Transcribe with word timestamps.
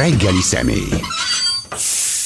reggeli 0.00 0.40
személy. 0.40 1.00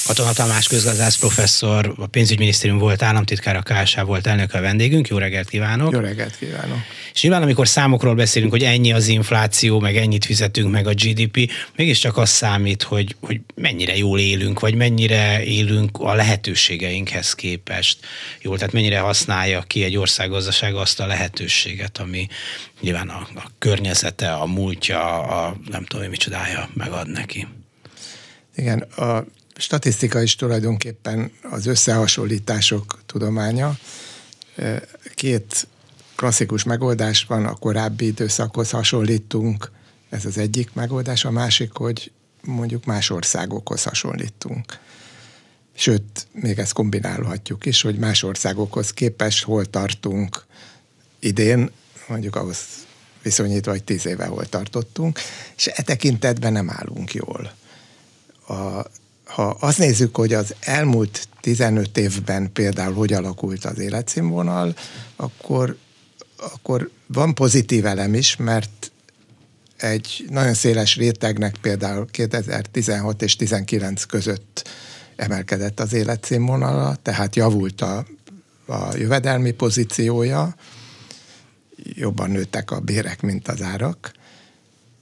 Katona 0.07 0.33
Tamás 0.33 0.69
közgazdász 0.69 1.17
professzor, 1.17 1.95
a 1.99 2.07
pénzügyminisztérium 2.07 2.79
volt 2.79 3.03
államtitkár, 3.03 3.57
a 3.57 3.63
KSH 3.63 4.03
volt 4.03 4.27
elnök 4.27 4.55
a 4.55 4.61
vendégünk. 4.61 5.09
Jó 5.09 5.19
reggelt 5.19 5.49
kívánok! 5.49 5.93
Jó 5.93 5.99
reggelt 5.99 6.37
kívánok! 6.39 6.79
És 7.15 7.23
nyilván, 7.23 7.43
amikor 7.43 7.69
számokról 7.69 8.15
beszélünk, 8.15 8.51
hogy 8.51 8.63
ennyi 8.63 8.93
az 8.93 9.07
infláció, 9.07 9.81
meg 9.81 9.97
ennyit 9.97 10.25
fizetünk 10.25 10.71
meg 10.71 10.87
a 10.87 10.93
GDP, 10.93 11.51
mégiscsak 11.77 12.17
az 12.17 12.31
számít, 12.31 12.83
hogy, 12.83 13.17
hogy 13.21 13.41
mennyire 13.55 13.97
jól 13.97 14.19
élünk, 14.19 14.61
vagy 14.61 14.75
mennyire 14.75 15.45
élünk 15.45 15.99
a 15.99 16.15
lehetőségeinkhez 16.15 17.35
képest. 17.35 17.99
Jól, 18.43 18.57
tehát 18.57 18.73
mennyire 18.73 18.99
használja 18.99 19.63
ki 19.63 19.85
egy 19.85 19.97
ország 19.97 20.31
gazdasága 20.31 20.81
azt 20.81 21.01
a 21.01 21.07
lehetőséget, 21.07 21.99
ami 21.99 22.27
nyilván 22.81 23.09
a, 23.09 23.29
a 23.35 23.51
környezete, 23.59 24.33
a 24.33 24.47
múltja, 24.47 25.19
a 25.23 25.57
nem 25.71 25.85
tudom, 25.85 26.09
micsodája 26.09 26.69
megad 26.75 27.11
neki. 27.11 27.47
Igen, 28.55 28.81
a 28.81 29.25
statisztika 29.57 30.23
is 30.23 30.37
tulajdonképpen 30.37 31.33
az 31.43 31.67
összehasonlítások 31.67 33.03
tudománya. 33.07 33.79
Két 35.15 35.67
klasszikus 36.17 36.63
megoldás 36.63 37.25
van, 37.25 37.47
a 37.47 37.55
korábbi 37.55 38.07
időszakhoz 38.07 38.71
hasonlítunk, 38.71 39.71
ez 40.09 40.25
az 40.25 40.39
egyik 40.39 40.73
megoldás, 40.73 41.25
a 41.25 41.31
másik, 41.31 41.73
hogy 41.73 42.13
mondjuk 42.41 42.85
más 42.85 43.11
országokhoz 43.11 43.83
hasonlítunk. 43.83 44.79
Sőt, 45.77 46.27
még 46.33 46.59
ezt 46.59 46.73
kombinálhatjuk 46.73 47.67
is, 47.67 47.83
hogy 47.83 47.99
más 47.99 48.23
országokhoz 48.23 48.93
képes 48.93 49.43
hol 49.43 49.65
tartunk 49.65 50.45
idén, 51.19 51.71
mondjuk 52.09 52.37
ahhoz 52.37 52.59
viszonyítva, 53.23 53.71
hogy 53.71 53.85
tíz 53.85 54.07
éve 54.07 54.27
hol 54.27 54.47
tartottunk, 54.47 55.19
és 55.57 55.67
e 55.67 55.83
tekintetben 55.83 56.53
nem 56.53 56.71
állunk 56.71 57.15
jól. 57.15 57.53
A 58.49 58.87
ha 59.25 59.57
azt 59.61 59.79
nézzük, 59.79 60.17
hogy 60.17 60.33
az 60.33 60.55
elmúlt 60.61 61.29
15 61.41 61.99
évben 61.99 62.53
például 62.53 62.95
hogy 62.95 63.13
alakult 63.13 63.65
az 63.65 63.79
életszínvonal, 63.79 64.75
akkor, 65.17 65.77
akkor 66.37 66.91
van 67.07 67.35
pozitív 67.35 67.87
elem 67.87 68.15
is, 68.15 68.37
mert 68.37 68.93
egy 69.77 70.27
nagyon 70.31 70.55
széles 70.55 70.97
rétegnek 70.97 71.57
például 71.61 72.07
2016 72.11 73.23
és 73.23 73.37
19 73.37 74.05
között 74.05 74.69
emelkedett 75.17 75.81
az 75.81 75.93
életszínvonala, 75.93 76.97
tehát 77.03 77.37
javult 77.37 77.81
a, 77.81 78.07
a 78.67 78.97
jövedelmi 78.97 79.51
pozíciója, 79.51 80.55
jobban 81.77 82.31
nőttek 82.31 82.71
a 82.71 82.81
bérek, 82.81 83.23
mint 83.23 83.49
az 83.49 83.63
árak, 83.63 84.13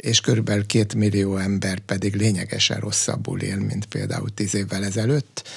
és 0.03 0.20
körülbelül 0.20 0.67
két 0.67 0.95
millió 0.95 1.36
ember 1.36 1.78
pedig 1.78 2.14
lényegesen 2.14 2.81
rosszabbul 2.81 3.41
él, 3.41 3.56
mint 3.56 3.86
például 3.86 4.34
tíz 4.34 4.55
évvel 4.55 4.84
ezelőtt, 4.84 5.48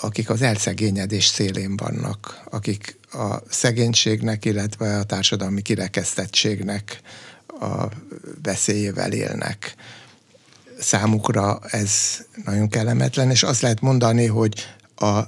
akik 0.00 0.30
az 0.30 0.42
elszegényedés 0.42 1.26
szélén 1.26 1.76
vannak, 1.76 2.42
akik 2.50 2.98
a 3.12 3.36
szegénységnek, 3.48 4.44
illetve 4.44 4.98
a 4.98 5.04
társadalmi 5.04 5.62
kirekesztettségnek 5.62 7.00
a 7.46 7.86
veszélyével 8.42 9.12
élnek. 9.12 9.74
Számukra 10.78 11.60
ez 11.70 11.92
nagyon 12.44 12.68
kellemetlen, 12.68 13.30
és 13.30 13.42
azt 13.42 13.60
lehet 13.60 13.80
mondani, 13.80 14.26
hogy 14.26 14.66
a 14.96 15.20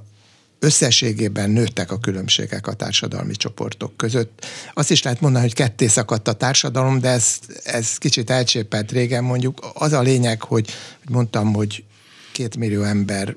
összességében 0.59 1.51
nőttek 1.51 1.93
a 1.93 1.99
különbségek 1.99 2.67
a 2.67 2.73
társadalmi 2.73 3.37
csoportok 3.37 3.97
között. 3.97 4.47
Azt 4.75 4.91
is 4.91 5.03
lehet 5.03 5.21
mondani, 5.21 5.45
hogy 5.45 5.55
ketté 5.55 5.87
szakadt 5.87 6.29
a 6.29 6.33
társadalom, 6.33 7.01
de 7.01 7.09
ez, 7.09 7.39
ez 7.65 7.97
kicsit 7.97 8.31
elcsépelt 8.31 8.93
régen 8.93 9.25
mondjuk. 9.25 9.71
Az 9.75 9.93
a 9.93 10.01
lényeg, 10.01 10.43
hogy, 10.43 10.71
mondtam, 11.09 11.53
hogy 11.53 11.85
két 12.33 12.57
millió 12.57 12.83
ember 12.83 13.37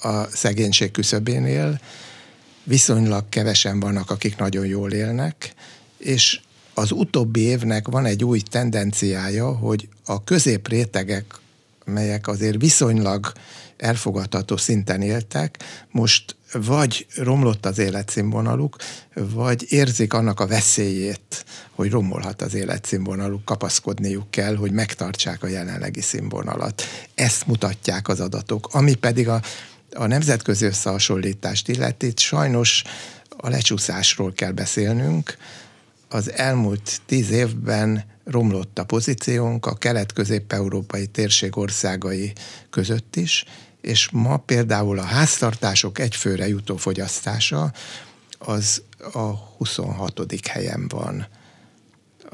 a 0.00 0.24
szegénység 0.24 0.90
küszöbén 0.90 1.46
él, 1.46 1.80
viszonylag 2.64 3.28
kevesen 3.28 3.80
vannak, 3.80 4.10
akik 4.10 4.36
nagyon 4.36 4.66
jól 4.66 4.92
élnek, 4.92 5.54
és 5.98 6.40
az 6.74 6.92
utóbbi 6.92 7.40
évnek 7.40 7.88
van 7.88 8.04
egy 8.04 8.24
új 8.24 8.40
tendenciája, 8.40 9.56
hogy 9.56 9.88
a 10.04 10.24
középrétegek, 10.24 11.24
melyek 11.84 12.28
azért 12.28 12.60
viszonylag 12.60 13.32
elfogadható 13.76 14.56
szinten 14.56 15.02
éltek, 15.02 15.58
most 15.90 16.36
vagy 16.52 17.06
romlott 17.16 17.66
az 17.66 17.78
életszínvonaluk, 17.78 18.76
vagy 19.14 19.64
érzik 19.68 20.12
annak 20.12 20.40
a 20.40 20.46
veszélyét, 20.46 21.44
hogy 21.70 21.90
romolhat 21.90 22.42
az 22.42 22.54
életszínvonaluk, 22.54 23.44
kapaszkodniuk 23.44 24.30
kell, 24.30 24.56
hogy 24.56 24.72
megtartsák 24.72 25.42
a 25.42 25.46
jelenlegi 25.48 26.00
színvonalat. 26.00 26.82
Ezt 27.14 27.46
mutatják 27.46 28.08
az 28.08 28.20
adatok. 28.20 28.68
Ami 28.72 28.94
pedig 28.94 29.28
a, 29.28 29.42
a 29.92 30.06
nemzetközi 30.06 30.64
összehasonlítást 30.64 31.68
illeti, 31.68 32.12
sajnos 32.16 32.82
a 33.36 33.48
lecsúszásról 33.48 34.32
kell 34.32 34.52
beszélnünk. 34.52 35.36
Az 36.08 36.32
elmúlt 36.32 37.00
tíz 37.06 37.30
évben 37.30 38.04
romlott 38.24 38.78
a 38.78 38.84
pozíciónk 38.84 39.66
a 39.66 39.74
kelet-közép-európai 39.74 41.06
térség 41.06 41.56
országai 41.56 42.32
között 42.70 43.16
is, 43.16 43.44
és 43.82 44.08
ma 44.12 44.36
például 44.36 44.98
a 44.98 45.02
háztartások 45.02 45.98
egyfőre 45.98 46.48
jutó 46.48 46.76
fogyasztása 46.76 47.72
az 48.38 48.82
a 49.12 49.26
26. 49.56 50.22
helyen 50.48 50.88
van 50.88 51.26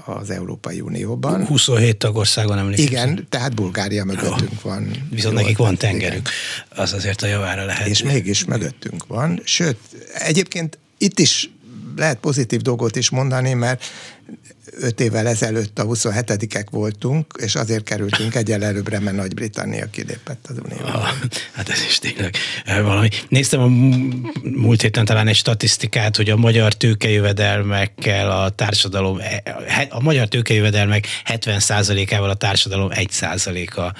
az 0.05 0.31
Európai 0.31 0.81
Unióban. 0.81 1.47
27 1.47 1.97
tagországon 1.97 2.59
emlékszem. 2.59 2.87
Igen, 2.87 3.27
tehát 3.29 3.55
Bulgária 3.55 4.05
mögöttünk 4.05 4.53
Jó. 4.63 4.71
van. 4.71 5.09
Viszont 5.11 5.35
nekik 5.35 5.57
van 5.57 5.77
tengerük. 5.77 6.29
Igen. 6.29 6.85
Az 6.85 6.93
azért 6.93 7.23
a 7.23 7.27
javára 7.27 7.65
lehet. 7.65 7.87
És 7.87 8.03
mégis 8.03 8.45
mögöttünk 8.45 9.07
van. 9.07 9.41
Sőt, 9.45 9.79
egyébként 10.15 10.79
itt 10.99 11.19
is 11.19 11.51
lehet 11.97 12.19
pozitív 12.19 12.61
dolgot 12.61 12.97
is 12.97 13.11
mondani, 13.11 13.53
mert 13.53 13.85
öt 14.81 15.01
évvel 15.01 15.27
ezelőtt 15.27 15.79
a 15.79 15.85
27-ek 15.85 16.67
voltunk, 16.71 17.27
és 17.39 17.55
azért 17.55 17.85
kerültünk 17.85 18.35
egyel 18.35 18.65
előbbre, 18.65 19.01
mert 19.01 19.17
Nagy-Britannia 19.17 19.91
kilépett 19.91 20.47
az 20.49 20.57
Unióba. 20.65 20.93
Ah, 20.93 21.09
hát 21.53 21.69
ez 21.69 21.85
is 21.89 21.99
tényleg 21.99 22.37
eh, 22.65 22.83
valami. 22.83 23.09
Néztem 23.29 23.61
a 23.61 23.67
múlt 24.43 24.81
héten 24.81 25.05
talán 25.05 25.29
egy 25.29 25.37
statisztikát, 25.37 26.17
hogy 26.17 26.31
a 26.31 26.37
magyar 26.37 26.73
tőkejövedelmekkel 26.73 28.31
a 28.31 28.49
társadalom, 28.49 29.19
eh, 29.19 29.87
a 29.89 30.01
magyar 30.01 30.29
tőkejövedelmek 30.29 31.07
70%-ával 31.25 32.31
a 32.31 32.35
társadalom 32.35 32.91
1%-a 32.95 33.81
eh, 33.81 33.93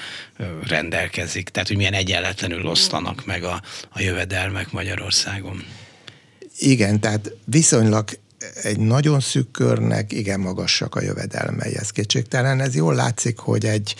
rendelkezik. 0.67 1.49
Tehát, 1.49 1.67
hogy 1.67 1.77
milyen 1.77 1.93
egyenletlenül 1.93 2.65
osztanak 2.65 3.25
meg 3.25 3.43
a, 3.43 3.61
a 3.89 4.01
jövedelmek 4.01 4.71
Magyarországon. 4.71 5.63
Igen, 6.57 6.99
tehát 6.99 7.31
viszonylag 7.45 8.09
egy 8.63 8.79
nagyon 8.79 9.19
szűk 9.19 9.51
körnek 9.51 10.11
igen 10.11 10.39
magasak 10.39 10.95
a 10.95 11.01
jövedelmei, 11.01 11.77
ez 11.77 11.89
kétségtelen. 11.89 12.59
Ez 12.59 12.75
jól 12.75 12.95
látszik, 12.95 13.37
hogy 13.37 13.65
egy, 13.65 13.95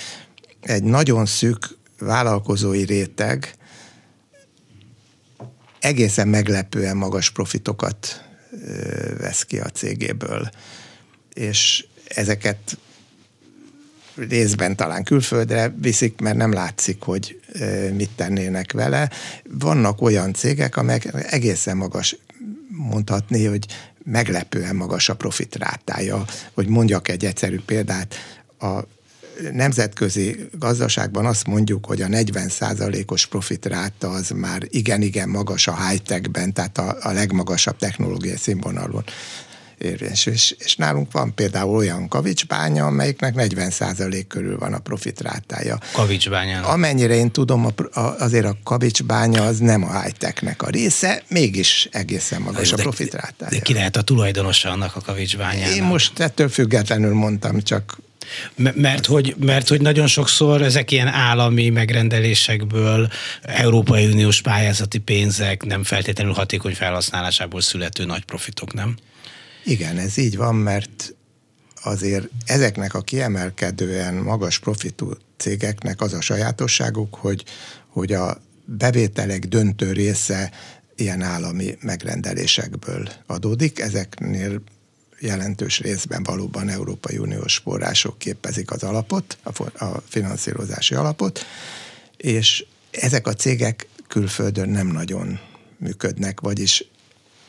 egy 0.61 0.83
nagyon 0.83 1.25
szűk 1.25 1.77
vállalkozói 1.99 2.83
réteg 2.83 3.53
egészen 5.79 6.27
meglepően 6.27 6.97
magas 6.97 7.29
profitokat 7.29 8.23
vesz 9.17 9.43
ki 9.43 9.59
a 9.59 9.69
cégéből, 9.69 10.49
és 11.33 11.85
ezeket 12.07 12.77
részben 14.15 14.75
talán 14.75 15.03
külföldre 15.03 15.73
viszik, 15.81 16.19
mert 16.19 16.37
nem 16.37 16.53
látszik, 16.53 17.01
hogy 17.01 17.39
mit 17.93 18.09
tennének 18.15 18.71
vele. 18.71 19.09
Vannak 19.49 20.01
olyan 20.01 20.33
cégek, 20.33 20.77
amelyek 20.77 21.31
egészen 21.31 21.77
magas 21.77 22.17
mondhatni, 22.79 23.45
hogy 23.45 23.65
meglepően 24.03 24.75
magas 24.75 25.09
a 25.09 25.15
profitrátája. 25.15 26.25
Hogy 26.53 26.67
mondjak 26.67 27.07
egy 27.07 27.25
egyszerű 27.25 27.59
példát, 27.65 28.15
a 28.59 28.79
nemzetközi 29.51 30.49
gazdaságban 30.59 31.25
azt 31.25 31.47
mondjuk, 31.47 31.85
hogy 31.85 32.01
a 32.01 32.07
40% 32.07 33.11
os 33.11 33.25
profitráta 33.25 34.09
az 34.09 34.29
már 34.29 34.61
igen-igen 34.69 35.29
magas 35.29 35.67
a 35.67 35.87
high-techben, 35.87 36.53
tehát 36.53 36.77
a, 36.77 36.97
a 37.01 37.11
legmagasabb 37.11 37.77
technológiai 37.77 38.37
színvonalon 38.37 39.03
érvényesül. 39.81 40.33
És, 40.33 40.55
és 40.57 40.75
nálunk 40.75 41.11
van 41.11 41.33
például 41.33 41.75
olyan 41.75 42.07
kavicsbánya, 42.07 42.85
amelyiknek 42.85 43.33
40% 43.37 44.23
körül 44.27 44.57
van 44.57 44.73
a 44.73 44.79
profitrátája. 44.79 45.77
Kavicsbánya. 45.91 46.61
Amennyire 46.61 47.13
én 47.13 47.31
tudom, 47.31 47.65
a, 47.65 47.99
a, 47.99 48.15
azért 48.19 48.45
a 48.45 48.57
kavicsbánya 48.63 49.43
az 49.43 49.57
nem 49.59 49.83
a 49.83 50.01
high-technek 50.01 50.61
a 50.61 50.69
része, 50.69 51.23
mégis 51.27 51.87
egészen 51.91 52.41
magas 52.41 52.69
de, 52.69 52.75
a 52.75 52.81
profitrátája. 52.81 53.51
De 53.51 53.59
ki 53.59 53.73
lehet 53.73 53.95
a 53.95 54.01
tulajdonosa 54.01 54.69
annak 54.69 54.95
a 54.95 55.01
kavicsbányának? 55.01 55.75
Én 55.75 55.83
most 55.83 56.19
ettől 56.19 56.49
függetlenül 56.49 57.13
mondtam, 57.13 57.61
csak 57.61 57.97
mert 58.55 59.05
hogy, 59.05 59.35
mert 59.39 59.67
hogy 59.67 59.81
nagyon 59.81 60.07
sokszor 60.07 60.61
ezek 60.61 60.91
ilyen 60.91 61.07
állami 61.07 61.69
megrendelésekből, 61.69 63.09
Európai 63.41 64.05
Uniós 64.05 64.41
pályázati 64.41 64.97
pénzek 64.97 65.63
nem 65.63 65.83
feltétlenül 65.83 66.33
hatékony 66.33 66.75
felhasználásából 66.75 67.61
születő 67.61 68.05
nagy 68.05 68.23
profitok, 68.23 68.73
nem? 68.73 68.95
Igen, 69.63 69.97
ez 69.97 70.17
így 70.17 70.37
van, 70.37 70.55
mert 70.55 71.13
azért 71.83 72.27
ezeknek 72.45 72.93
a 72.93 73.01
kiemelkedően 73.01 74.13
magas 74.13 74.59
profitú 74.59 75.11
cégeknek 75.37 76.01
az 76.01 76.13
a 76.13 76.21
sajátosságuk, 76.21 77.15
hogy, 77.15 77.43
hogy 77.87 78.13
a 78.13 78.41
bevételek 78.65 79.45
döntő 79.45 79.91
része 79.91 80.51
ilyen 80.95 81.21
állami 81.21 81.77
megrendelésekből 81.81 83.09
adódik. 83.25 83.79
Ezeknél 83.79 84.61
jelentős 85.19 85.79
részben 85.79 86.23
valóban 86.23 86.69
Európai 86.69 87.17
Uniós 87.17 87.57
források 87.57 88.17
képezik 88.17 88.71
az 88.71 88.83
alapot, 88.83 89.37
a, 89.43 89.85
a 89.85 90.03
finanszírozási 90.07 90.95
alapot, 90.95 91.45
és 92.17 92.65
ezek 92.91 93.27
a 93.27 93.33
cégek 93.33 93.87
külföldön 94.07 94.69
nem 94.69 94.87
nagyon 94.87 95.39
működnek, 95.77 96.39
vagyis 96.39 96.89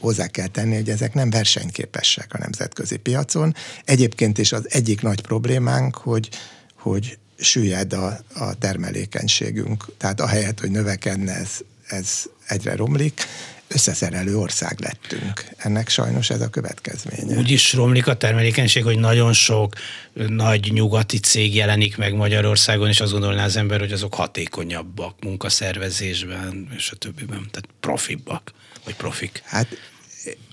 hozzá 0.00 0.26
kell 0.26 0.46
tenni, 0.46 0.74
hogy 0.74 0.90
ezek 0.90 1.14
nem 1.14 1.30
versenyképesek 1.30 2.34
a 2.34 2.38
nemzetközi 2.38 2.96
piacon. 2.96 3.54
Egyébként 3.84 4.38
is 4.38 4.52
az 4.52 4.66
egyik 4.70 5.02
nagy 5.02 5.20
problémánk, 5.20 5.96
hogy, 5.96 6.28
hogy 6.74 7.18
süllyed 7.38 7.92
a, 7.92 8.20
a 8.34 8.54
termelékenységünk. 8.54 9.84
Tehát 9.96 10.20
ahelyett, 10.20 10.60
hogy 10.60 10.70
növekedne, 10.70 11.32
ez, 11.32 11.50
ez 11.86 12.22
egyre 12.46 12.76
romlik 12.76 13.26
összeszerelő 13.68 14.38
ország 14.38 14.80
lettünk. 14.80 15.44
Ennek 15.56 15.88
sajnos 15.88 16.30
ez 16.30 16.40
a 16.40 16.48
következménye. 16.48 17.36
Úgy 17.36 17.50
is 17.50 17.72
romlik 17.72 18.06
a 18.06 18.16
termelékenység, 18.16 18.84
hogy 18.84 18.98
nagyon 18.98 19.32
sok 19.32 19.74
nagy 20.12 20.72
nyugati 20.72 21.18
cég 21.18 21.54
jelenik 21.54 21.96
meg 21.96 22.14
Magyarországon, 22.14 22.88
és 22.88 23.00
azt 23.00 23.12
gondolná 23.12 23.44
az 23.44 23.56
ember, 23.56 23.78
hogy 23.78 23.92
azok 23.92 24.14
hatékonyabbak 24.14 25.14
munkaszervezésben, 25.22 26.68
és 26.76 26.90
a 26.90 26.96
többiben, 26.96 27.48
tehát 27.50 27.68
profibbak, 27.80 28.52
vagy 28.84 28.94
profik. 28.94 29.42
Hát 29.44 29.66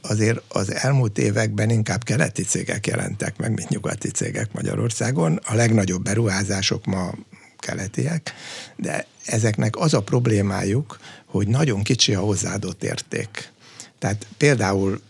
azért 0.02 0.42
az 0.48 0.74
elmúlt 0.74 1.18
években 1.18 1.70
inkább 1.70 2.04
keleti 2.04 2.44
cégek 2.44 2.88
jelentek 2.88 3.38
meg, 3.38 3.54
mint 3.54 3.70
nyugati 3.70 4.10
cégek 4.10 4.54
Magyarországon. 4.54 5.40
A 5.44 5.56
legnagyobb 5.56 6.04
beruházások 6.04 6.86
ma 6.86 7.14
keletiek, 7.58 8.34
de 8.76 9.06
ezeknek 9.26 9.76
az 9.76 9.94
a 9.94 10.02
problémájuk, 10.02 11.00
hogy 11.26 11.48
nagyon 11.48 11.84
kicsi 11.84 12.14
a 12.14 12.20
hozzáadott 12.20 12.84
érték. 12.84 13.52
Tehát 14.00 14.28
például 14.38 15.02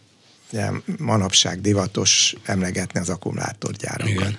manapság 0.97 1.61
divatos 1.61 2.35
emlegetni 2.45 2.99
az 2.99 3.09
akkumulátorgyárakat. 3.09 4.09
Igen. 4.09 4.37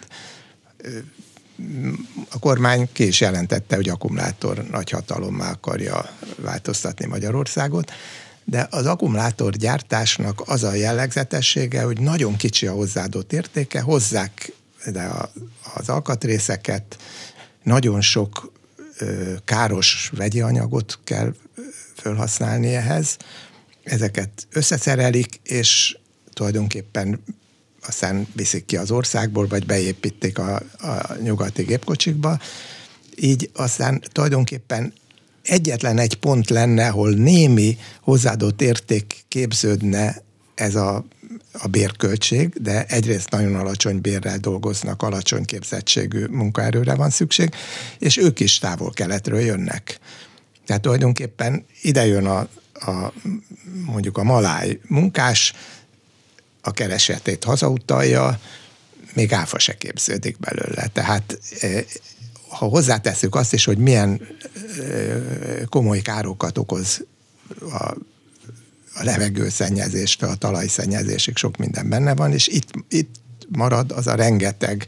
A 2.28 2.38
kormány 2.38 2.88
ki 2.92 3.06
is 3.06 3.20
jelentette, 3.20 3.76
hogy 3.76 3.88
akkumulátor 3.88 4.64
nagy 4.70 4.90
hatalommá 4.90 5.50
akarja 5.50 6.10
változtatni 6.36 7.06
Magyarországot, 7.06 7.92
de 8.50 8.66
az 8.70 8.86
akkumulátorgyártásnak 8.86 10.42
az 10.46 10.62
a 10.62 10.74
jellegzetessége, 10.74 11.82
hogy 11.82 12.00
nagyon 12.00 12.36
kicsi 12.36 12.66
a 12.66 12.72
hozzáadott 12.72 13.32
értéke, 13.32 13.80
hozzák 13.80 14.52
de 14.86 15.10
az 15.74 15.88
alkatrészeket, 15.88 16.98
nagyon 17.62 18.00
sok 18.00 18.52
káros 19.44 20.10
vegyi 20.16 20.40
anyagot 20.40 20.98
kell 21.04 21.34
felhasználni 21.94 22.74
ehhez, 22.74 23.16
ezeket 23.84 24.46
összeszerelik, 24.50 25.40
és 25.42 25.98
tulajdonképpen 26.32 27.22
aztán 27.86 28.26
viszik 28.34 28.64
ki 28.64 28.76
az 28.76 28.90
országból, 28.90 29.46
vagy 29.46 29.66
beépítik 29.66 30.38
a, 30.38 30.62
a 30.78 31.14
nyugati 31.22 31.62
gépkocsikba. 31.62 32.40
Így 33.16 33.50
aztán 33.54 34.02
tulajdonképpen 34.12 34.92
egyetlen 35.48 35.98
egy 35.98 36.14
pont 36.14 36.50
lenne, 36.50 36.88
ahol 36.88 37.10
némi 37.10 37.78
hozzáadott 38.00 38.62
érték 38.62 39.24
képződne 39.28 40.22
ez 40.54 40.74
a, 40.74 41.04
a 41.52 41.66
bérköltség, 41.66 42.52
de 42.62 42.84
egyrészt 42.84 43.30
nagyon 43.30 43.54
alacsony 43.54 44.00
bérrel 44.00 44.38
dolgoznak, 44.38 45.02
alacsony 45.02 45.44
képzettségű 45.44 46.26
munkaerőre 46.26 46.94
van 46.94 47.10
szükség, 47.10 47.54
és 47.98 48.16
ők 48.16 48.40
is 48.40 48.58
távol-keletről 48.58 49.40
jönnek. 49.40 49.98
Tehát 50.66 50.82
tulajdonképpen 50.82 51.64
ide 51.82 52.06
jön 52.06 52.26
a, 52.26 52.48
a 52.72 53.12
mondjuk 53.84 54.18
a 54.18 54.22
maláj 54.22 54.78
munkás, 54.86 55.52
a 56.60 56.70
keresetét 56.70 57.44
hazautalja, 57.44 58.40
még 59.14 59.32
áfa 59.32 59.58
se 59.58 59.76
képződik 59.76 60.38
belőle. 60.38 60.86
Tehát 60.86 61.38
ha 62.48 62.66
hozzáteszünk 62.66 63.34
azt 63.34 63.52
is, 63.52 63.64
hogy 63.64 63.78
milyen 63.78 64.20
komoly 65.68 66.00
károkat 66.00 66.58
okoz 66.58 67.04
a, 67.60 67.94
a 68.94 69.02
levegőszennyezéstől 69.02 70.30
a 70.30 70.34
talajszennyezésig 70.34 71.36
sok 71.36 71.56
minden 71.56 71.88
benne 71.88 72.14
van, 72.14 72.32
és 72.32 72.46
itt, 72.46 72.70
itt 72.88 73.14
marad 73.48 73.92
az 73.92 74.06
a 74.06 74.14
rengeteg 74.14 74.84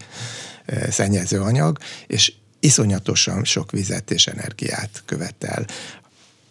szennyező 0.91 1.41
anyag, 1.41 1.79
és 2.07 2.33
iszonyatosan 2.61 3.45
sok 3.45 3.71
vizet 3.71 4.11
és 4.11 4.27
energiát 4.27 5.03
követel, 5.07 5.67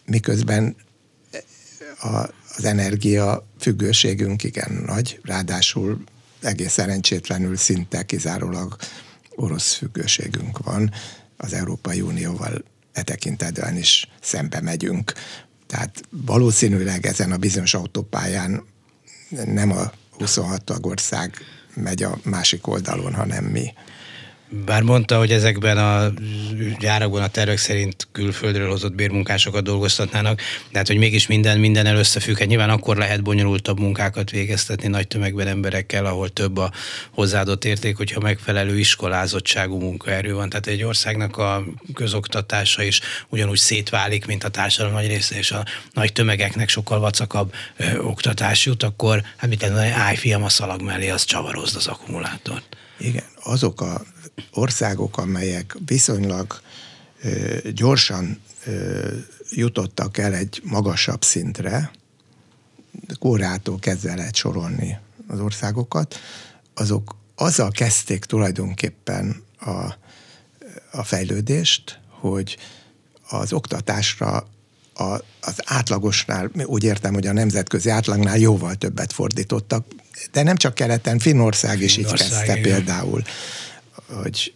miközben 0.04 0.76
a, 2.00 2.16
az 2.56 2.64
energia 2.64 3.46
függőségünk 3.58 4.44
igen 4.44 4.82
nagy, 4.86 5.20
ráadásul 5.22 6.04
egész 6.40 6.72
szerencsétlenül 6.72 7.56
szinte 7.56 8.02
kizárólag 8.02 8.76
orosz 9.36 9.74
függőségünk 9.74 10.58
van, 10.58 10.92
az 11.36 11.52
Európai 11.52 12.00
Unióval 12.00 12.64
e 12.92 13.02
tekintetben 13.02 13.76
is 13.76 14.08
szembe 14.20 14.60
megyünk. 14.60 15.12
Tehát 15.66 16.02
valószínűleg 16.10 17.06
ezen 17.06 17.32
a 17.32 17.36
bizonyos 17.36 17.74
autópályán 17.74 18.64
nem 19.44 19.70
a 19.72 19.92
26 20.18 20.64
tagország 20.64 21.34
megy 21.74 22.02
a 22.02 22.18
másik 22.24 22.66
oldalon, 22.66 23.14
hanem 23.14 23.44
mi. 23.44 23.72
Bár 24.52 24.82
mondta, 24.82 25.18
hogy 25.18 25.32
ezekben 25.32 25.78
a 25.78 26.12
gyárakban 26.78 27.22
a 27.22 27.28
tervek 27.28 27.58
szerint 27.58 28.08
külföldről 28.12 28.68
hozott 28.68 28.92
bérmunkásokat 28.92 29.62
dolgoztatnának, 29.62 30.40
de 30.70 30.78
hát, 30.78 30.86
hogy 30.86 30.96
mégis 30.96 31.26
minden 31.26 31.58
minden 31.58 31.86
összefügg. 31.86 32.38
Hát 32.38 32.48
nyilván 32.48 32.70
akkor 32.70 32.96
lehet 32.96 33.22
bonyolultabb 33.22 33.78
munkákat 33.80 34.30
végeztetni 34.30 34.88
nagy 34.88 35.06
tömegben 35.06 35.46
emberekkel, 35.46 36.06
ahol 36.06 36.28
több 36.28 36.56
a 36.56 36.72
hozzáadott 37.10 37.64
érték, 37.64 37.96
hogyha 37.96 38.20
megfelelő 38.20 38.78
iskolázottságú 38.78 39.78
munkaerő 39.78 40.34
van. 40.34 40.48
Tehát 40.48 40.66
egy 40.66 40.82
országnak 40.82 41.36
a 41.36 41.64
közoktatása 41.94 42.82
is 42.82 43.00
ugyanúgy 43.28 43.58
szétválik, 43.58 44.26
mint 44.26 44.44
a 44.44 44.48
társadalom 44.48 44.96
nagy 44.96 45.06
része, 45.06 45.36
és 45.36 45.50
a 45.50 45.64
nagy 45.92 46.12
tömegeknek 46.12 46.68
sokkal 46.68 47.00
vacakabb 47.00 47.52
ö, 47.76 47.98
oktatás 47.98 48.66
jut, 48.66 48.82
akkor 48.82 49.22
hát 49.36 49.50
mit 49.50 49.58
tenni, 49.58 49.88
állj 49.88 50.16
fiam 50.16 50.42
a 50.42 50.48
szalag 50.48 50.82
mellé, 50.82 51.08
az 51.08 51.24
csavarozd 51.24 51.76
az 51.76 51.86
akkumulátort. 51.86 52.69
Igen, 53.00 53.24
azok 53.42 53.80
a 53.80 54.04
országok, 54.52 55.18
amelyek 55.18 55.76
viszonylag 55.86 56.60
ö, 57.22 57.58
gyorsan 57.70 58.40
ö, 58.64 59.08
jutottak 59.50 60.18
el 60.18 60.34
egy 60.34 60.60
magasabb 60.64 61.24
szintre, 61.24 61.90
Kórától 63.18 63.78
kezdve 63.78 64.14
lehet 64.14 64.34
sorolni 64.34 64.98
az 65.26 65.40
országokat, 65.40 66.20
azok 66.74 67.16
azzal 67.34 67.70
kezdték 67.70 68.24
tulajdonképpen 68.24 69.42
a, 69.60 69.94
a 70.92 71.02
fejlődést, 71.02 72.00
hogy 72.08 72.56
az 73.28 73.52
oktatásra 73.52 74.48
a, 74.94 75.04
az 75.40 75.54
átlagosnál, 75.64 76.50
úgy 76.64 76.84
értem, 76.84 77.14
hogy 77.14 77.26
a 77.26 77.32
nemzetközi 77.32 77.88
átlagnál 77.88 78.38
jóval 78.38 78.74
többet 78.74 79.12
fordítottak, 79.12 79.86
de 80.32 80.42
nem 80.42 80.56
csak 80.56 80.74
keleten, 80.74 81.18
Finnország 81.18 81.80
is 81.80 81.94
Finnország, 81.94 82.20
így 82.20 82.28
kezdte 82.28 82.58
igen. 82.58 82.62
például 82.62 83.22
hogy, 84.22 84.54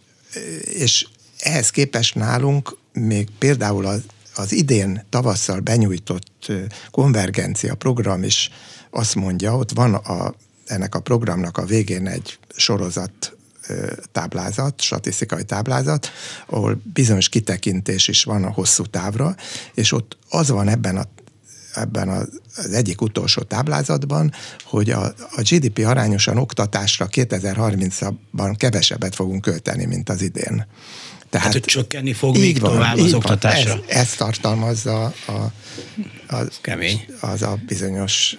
és 0.61 1.07
ehhez 1.39 1.69
képest 1.69 2.15
nálunk 2.15 2.77
még 2.93 3.27
például 3.39 3.85
az, 3.85 4.01
az 4.35 4.51
idén 4.51 5.05
tavasszal 5.09 5.59
benyújtott 5.59 6.51
konvergencia 6.91 7.75
program 7.75 8.23
is 8.23 8.49
azt 8.89 9.15
mondja, 9.15 9.57
ott 9.57 9.71
van 9.71 9.93
a, 9.93 10.33
ennek 10.65 10.95
a 10.95 10.99
programnak 10.99 11.57
a 11.57 11.65
végén 11.65 12.07
egy 12.07 12.39
sorozat 12.55 13.35
táblázat, 14.11 14.81
statisztikai 14.81 15.43
táblázat, 15.43 16.11
ahol 16.45 16.81
bizonyos 16.93 17.29
kitekintés 17.29 18.07
is 18.07 18.23
van 18.23 18.43
a 18.43 18.51
hosszú 18.51 18.85
távra, 18.85 19.35
és 19.73 19.91
ott 19.91 20.17
az 20.29 20.49
van 20.49 20.67
ebben 20.67 20.97
a 20.97 21.07
ebben 21.75 22.09
az 22.55 22.71
egyik 22.73 23.01
utolsó 23.01 23.41
táblázatban, 23.41 24.31
hogy 24.63 24.89
a, 24.89 25.03
a 25.35 25.41
GDP 25.49 25.85
arányosan 25.85 26.37
oktatásra 26.37 27.07
2030-ban 27.11 28.55
kevesebbet 28.57 29.15
fogunk 29.15 29.41
költeni, 29.41 29.85
mint 29.85 30.09
az 30.09 30.21
idén. 30.21 30.65
Tehát, 31.29 31.53
hát, 31.53 31.63
hogy 31.63 31.71
csökkenni 31.71 32.13
fog 32.13 32.37
még 32.37 32.59
van, 32.59 32.71
tovább 32.71 32.97
az 32.97 33.13
oktatásra. 33.13 33.73
Ez, 33.73 33.97
ez 33.97 34.13
tartalmazza 34.13 35.03
a, 35.25 35.31
a, 36.27 36.43
Kemény. 36.61 37.05
az 37.19 37.41
a 37.41 37.59
bizonyos 37.67 38.37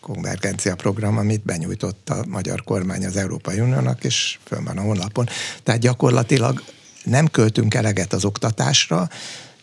konvergencia 0.00 0.74
program, 0.74 1.18
amit 1.18 1.42
benyújtott 1.42 2.10
a 2.10 2.24
magyar 2.28 2.64
kormány 2.64 3.04
az 3.04 3.16
Európai 3.16 3.60
Uniónak, 3.60 4.04
és 4.04 4.38
föl 4.44 4.62
van 4.64 4.78
a 4.78 4.80
honlapon. 4.80 5.28
Tehát 5.62 5.80
gyakorlatilag 5.80 6.62
nem 7.04 7.26
költünk 7.26 7.74
eleget 7.74 8.12
az 8.12 8.24
oktatásra, 8.24 9.08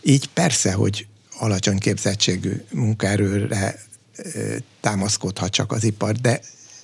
így 0.01 0.27
persze, 0.27 0.73
hogy 0.73 1.07
alacsony 1.41 1.77
képzettségű 1.77 2.63
munkaerőre 2.71 3.79
támaszkodhat 4.81 5.51
csak 5.51 5.71
az 5.71 5.83
ipar, 5.83 6.15
de 6.15 6.39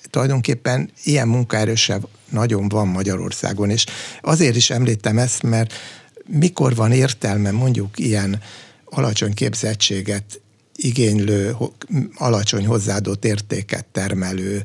tulajdonképpen 0.10 0.90
ilyen 1.04 1.28
munkaerőse 1.28 2.00
nagyon 2.30 2.70
van 2.70 2.88
Magyarországon, 2.88 3.70
és 3.70 3.86
azért 4.22 4.56
is 4.56 4.70
említem 4.70 5.18
ezt, 5.18 5.44
mert 5.44 5.74
mikor 6.26 6.76
van 6.76 6.92
értelme 6.92 7.52
mondjuk 7.52 8.00
ilyen 8.00 8.42
alacsony 8.86 9.34
képzettséget 9.34 10.42
igénylő, 10.76 11.56
alacsony 12.16 12.66
hozzáadott 12.66 13.26
értéket 13.26 13.86
termelő 13.86 14.64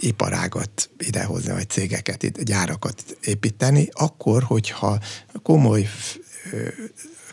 iparágat 0.00 0.90
idehozni, 0.98 1.52
vagy 1.52 1.68
cégeket, 1.68 2.44
gyárakat 2.44 3.16
építeni, 3.20 3.88
akkor, 3.92 4.42
hogyha 4.42 4.98
komoly 5.42 5.88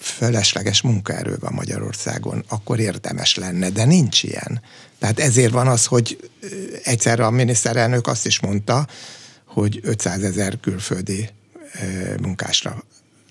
felesleges 0.04 0.82
munkaerő 0.82 1.38
van 1.40 1.54
Magyarországon, 1.54 2.44
akkor 2.48 2.80
érdemes 2.80 3.36
lenne, 3.36 3.70
de 3.70 3.86
nincs 3.86 4.24
ilyen. 4.24 4.62
Tehát 5.00 5.20
ezért 5.20 5.52
van 5.52 5.68
az, 5.68 5.86
hogy 5.86 6.30
egyszerre 6.84 7.26
a 7.26 7.30
miniszterelnök 7.30 8.08
azt 8.08 8.26
is 8.26 8.40
mondta, 8.40 8.88
hogy 9.46 9.80
500 9.84 10.24
ezer 10.24 10.58
külföldi 10.62 11.30
munkásra 12.22 12.84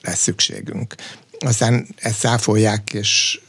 lesz 0.03 0.21
szükségünk. 0.21 0.95
Aztán 1.39 1.87
ezt 1.97 2.19
száfolják, 2.19 2.93
és 2.93 3.41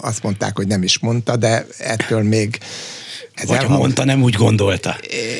azt 0.00 0.22
mondták, 0.22 0.56
hogy 0.56 0.66
nem 0.66 0.82
is 0.82 0.98
mondta, 0.98 1.36
de 1.36 1.66
ettől 1.78 2.22
még... 2.22 2.58
Ez 3.34 3.46
Vagy 3.46 3.56
elhang... 3.56 3.78
mondta, 3.78 4.04
nem 4.04 4.22
úgy 4.22 4.34
gondolta. 4.34 4.96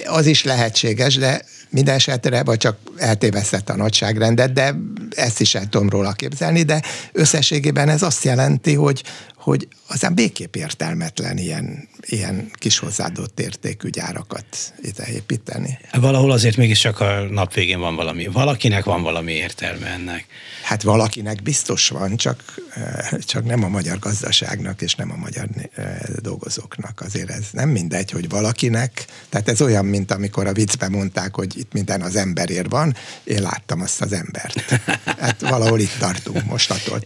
Az 0.06 0.26
is 0.26 0.44
lehetséges, 0.44 1.14
de 1.14 1.44
minden 1.70 1.94
esetre, 1.94 2.44
vagy 2.44 2.56
csak 2.56 2.76
eltévesztett 2.96 3.70
a 3.70 3.76
nagyságrendet, 3.76 4.52
de 4.52 4.74
ezt 5.10 5.40
is 5.40 5.54
el 5.54 5.68
tudom 5.68 5.88
róla 5.88 6.12
képzelni, 6.12 6.62
de 6.62 6.82
összességében 7.12 7.88
ez 7.88 8.02
azt 8.02 8.24
jelenti, 8.24 8.74
hogy, 8.74 9.02
hogy 9.40 9.68
aztán 9.86 10.14
béképp 10.14 10.54
értelmetlen 10.54 11.38
ilyen, 11.38 11.88
ilyen 12.00 12.50
kis 12.52 12.78
hozzáadott 12.78 13.40
értékű 13.40 13.88
gyárakat 13.88 14.72
ide 14.82 15.06
építeni. 15.12 15.78
Valahol 15.92 16.30
azért 16.30 16.56
mégiscsak 16.56 17.00
a 17.00 17.20
nap 17.30 17.54
végén 17.54 17.80
van 17.80 17.96
valami. 17.96 18.26
Valakinek 18.26 18.84
van 18.84 19.02
valami 19.02 19.32
értelme 19.32 19.86
ennek. 19.86 20.26
Hát 20.62 20.82
valakinek 20.82 21.42
biztos 21.42 21.88
van, 21.88 22.16
csak, 22.16 22.54
eh, 22.74 23.18
csak 23.20 23.44
nem 23.44 23.64
a 23.64 23.68
magyar 23.68 23.98
gazdaságnak 23.98 24.82
és 24.82 24.94
nem 24.94 25.10
a 25.10 25.16
magyar 25.16 25.48
eh, 25.74 25.98
dolgozóknak. 26.22 27.00
Azért 27.00 27.30
ez 27.30 27.46
nem 27.52 27.68
mindegy, 27.68 28.10
hogy 28.10 28.28
valakinek, 28.28 29.04
tehát 29.28 29.48
ez 29.48 29.62
olyan, 29.62 29.84
mint 29.84 30.10
amikor 30.10 30.46
a 30.46 30.52
viccben 30.52 30.90
mondták, 30.90 31.34
hogy 31.34 31.58
itt 31.58 31.72
minden 31.72 32.00
az 32.02 32.16
emberért 32.16 32.70
van, 32.70 32.94
én 33.24 33.42
láttam 33.42 33.80
azt 33.80 34.00
az 34.00 34.12
embert. 34.12 34.64
Hát 35.20 35.40
valahol 35.40 35.80
itt 35.80 35.96
tartunk 35.98 36.44
most 36.44 36.70
attól 36.70 37.00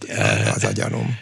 az 0.55 0.65
a 0.65 0.73
gyanúm. 0.73 1.17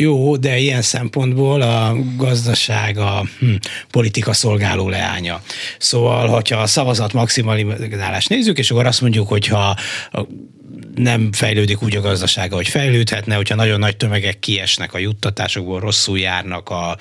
Jó, 0.00 0.36
de 0.36 0.58
ilyen 0.58 0.82
szempontból 0.82 1.60
a 1.60 1.96
gazdaság 2.16 2.98
a 2.98 3.24
hm, 3.38 3.54
politika 3.90 4.32
szolgáló 4.32 4.88
leánya. 4.88 5.42
Szóval, 5.78 6.28
hogyha 6.28 6.60
a 6.60 6.66
szavazat 6.66 7.12
maximalizálást 7.12 8.28
nézzük, 8.28 8.58
és 8.58 8.70
akkor 8.70 8.86
azt 8.86 9.00
mondjuk, 9.00 9.28
hogyha 9.28 9.76
nem 10.94 11.32
fejlődik 11.32 11.82
úgy 11.82 11.96
a 11.96 12.00
gazdasága, 12.00 12.54
hogy 12.54 12.68
fejlődhetne, 12.68 13.34
hogyha 13.34 13.54
nagyon 13.54 13.78
nagy 13.78 13.96
tömegek 13.96 14.38
kiesnek 14.38 14.94
a 14.94 14.98
juttatásokból, 14.98 15.80
rosszul 15.80 16.18
járnak 16.18 16.68
a, 16.68 16.96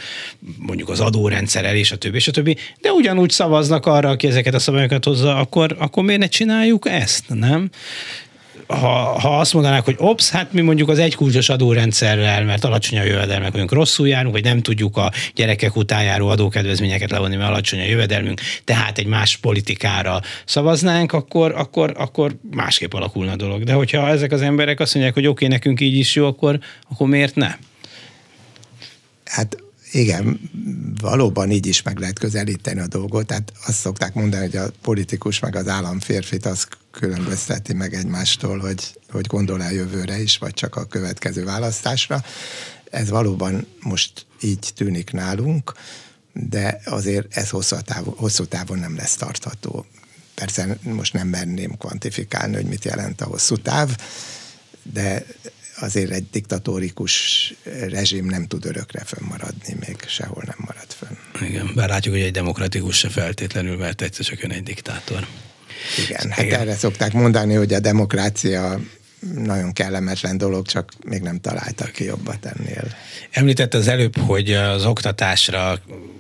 mondjuk 0.58 0.90
az 0.90 1.00
adórendszer 1.00 1.76
és 1.76 1.92
a 1.92 1.98
többi, 1.98 2.16
és 2.16 2.28
a 2.28 2.32
többi, 2.32 2.58
de 2.82 2.92
ugyanúgy 2.92 3.30
szavaznak 3.30 3.86
arra, 3.86 4.10
aki 4.10 4.28
ezeket 4.28 4.54
a 4.54 4.60
szabályokat 4.60 5.06
hozza, 5.06 5.36
akkor, 5.36 5.76
akkor 5.80 6.04
miért 6.04 6.22
ne 6.22 6.28
csináljuk 6.28 6.90
ezt, 6.90 7.24
nem? 7.28 7.70
Ha, 8.74 9.20
ha 9.20 9.40
azt 9.40 9.54
mondanák, 9.54 9.86
hogy 9.86 9.96
ops, 9.98 10.30
hát 10.30 10.54
mi 10.54 10.62
mondjuk 10.62 10.90
az 10.90 11.00
egykulcsos 11.00 11.50
adórendszerrel, 11.50 12.44
mert 12.44 12.64
alacsony 12.64 13.00
a 13.00 13.04
jövedelmek, 13.04 13.52
vagyunk 13.52 13.72
rosszul 13.72 14.08
járunk, 14.08 14.34
vagy 14.34 14.44
nem 14.44 14.62
tudjuk 14.62 14.98
a 14.98 15.12
gyerekek 15.36 15.76
után 15.76 16.04
járó 16.04 16.28
adókedvezményeket 16.28 17.12
levonni, 17.12 17.36
mert 17.36 17.50
alacsony 17.50 17.80
a 17.80 17.84
jövedelmünk, 17.84 18.42
tehát 18.64 18.98
egy 18.98 19.06
más 19.06 19.38
politikára 19.38 20.22
szavaznánk, 20.46 21.14
akkor, 21.14 21.54
akkor, 21.56 21.94
akkor 21.98 22.36
másképp 22.52 22.94
alakulna 22.94 23.32
a 23.32 23.36
dolog. 23.36 23.64
De 23.64 23.74
hogyha 23.74 24.08
ezek 24.08 24.32
az 24.32 24.42
emberek 24.42 24.80
azt 24.80 24.94
mondják, 24.94 25.16
hogy 25.16 25.28
oké, 25.28 25.46
okay, 25.46 25.58
nekünk 25.58 25.82
így 25.82 25.96
is 25.96 26.16
jó, 26.16 26.26
akkor, 26.26 26.60
akkor 26.90 27.08
miért 27.08 27.36
ne? 27.36 27.56
Hát 29.26 29.58
igen, 29.92 30.40
valóban 31.02 31.52
így 31.52 31.66
is 31.66 31.82
meg 31.82 32.00
lehet 32.00 32.20
közelíteni 32.20 32.80
a 32.80 32.88
dolgot. 32.88 33.28
Tehát 33.28 33.52
azt 33.66 33.80
szokták 33.80 34.14
mondani, 34.14 34.46
hogy 34.46 34.56
a 34.56 34.72
politikus 34.82 35.40
meg 35.40 35.56
az 35.56 35.68
államférfit 35.68 36.46
az 36.46 36.68
különbözteti 36.92 37.74
meg 37.74 37.94
egymástól, 37.94 38.60
hogy, 38.60 39.00
hogy 39.12 39.28
gondol 39.28 39.64
el 39.64 39.74
jövőre 39.74 40.22
is, 40.22 40.38
vagy 40.38 40.54
csak 40.54 40.76
a 40.76 40.86
következő 40.86 41.44
választásra. 41.44 42.24
Ez 42.92 43.10
valóban 43.10 43.68
most 43.80 44.26
így 44.42 44.72
tűnik 44.76 45.12
nálunk, 45.12 45.74
de 46.34 46.82
azért 46.86 47.38
ez 47.38 47.50
hosszú 47.50 47.76
távon, 47.86 48.14
hosszú 48.18 48.46
távon 48.46 48.80
nem 48.80 48.96
lesz 48.96 49.16
tartható. 49.16 49.86
Persze 50.36 50.78
most 50.82 51.14
nem 51.14 51.28
merném 51.28 51.78
kvantifikálni, 51.78 52.56
hogy 52.56 52.66
mit 52.66 52.86
jelent 52.86 53.22
a 53.22 53.26
hosszú 53.26 53.56
táv, 53.56 53.96
de 54.94 55.26
azért 55.80 56.12
egy 56.12 56.26
diktatórikus 56.32 57.54
rezsim 57.90 58.26
nem 58.26 58.48
tud 58.48 58.66
örökre 58.66 59.04
fönnmaradni, 59.06 59.76
még 59.88 59.96
sehol 60.08 60.44
nem 60.46 60.58
marad 60.58 60.88
fönn. 60.88 61.48
Igen, 61.50 61.72
bár 61.76 61.90
látjuk, 61.90 62.14
hogy 62.14 62.24
egy 62.24 62.32
demokratikus 62.32 62.98
se 62.98 63.10
feltétlenül, 63.10 63.78
mert 63.78 64.02
egyszer 64.02 64.26
csak 64.26 64.44
ön 64.44 64.52
egy 64.52 64.64
diktátor. 64.64 65.28
Igen, 66.08 66.32
hát 66.32 66.46
Igen. 66.46 66.60
erre 66.60 66.76
szokták 66.76 67.14
mondani, 67.14 67.54
hogy 67.54 67.74
a 67.74 67.80
demokrácia 67.80 68.80
nagyon 69.36 69.74
kellemetlen 69.74 70.38
dolog, 70.38 70.66
csak 70.66 70.92
még 71.06 71.22
nem 71.22 71.40
találtak 71.40 71.92
ki 71.92 72.04
jobbat 72.04 72.46
ennél. 72.46 72.84
Említette 73.32 73.78
az 73.78 73.88
előbb, 73.88 74.18
hogy 74.18 74.54
az 74.54 74.86
oktatásra 74.86 75.80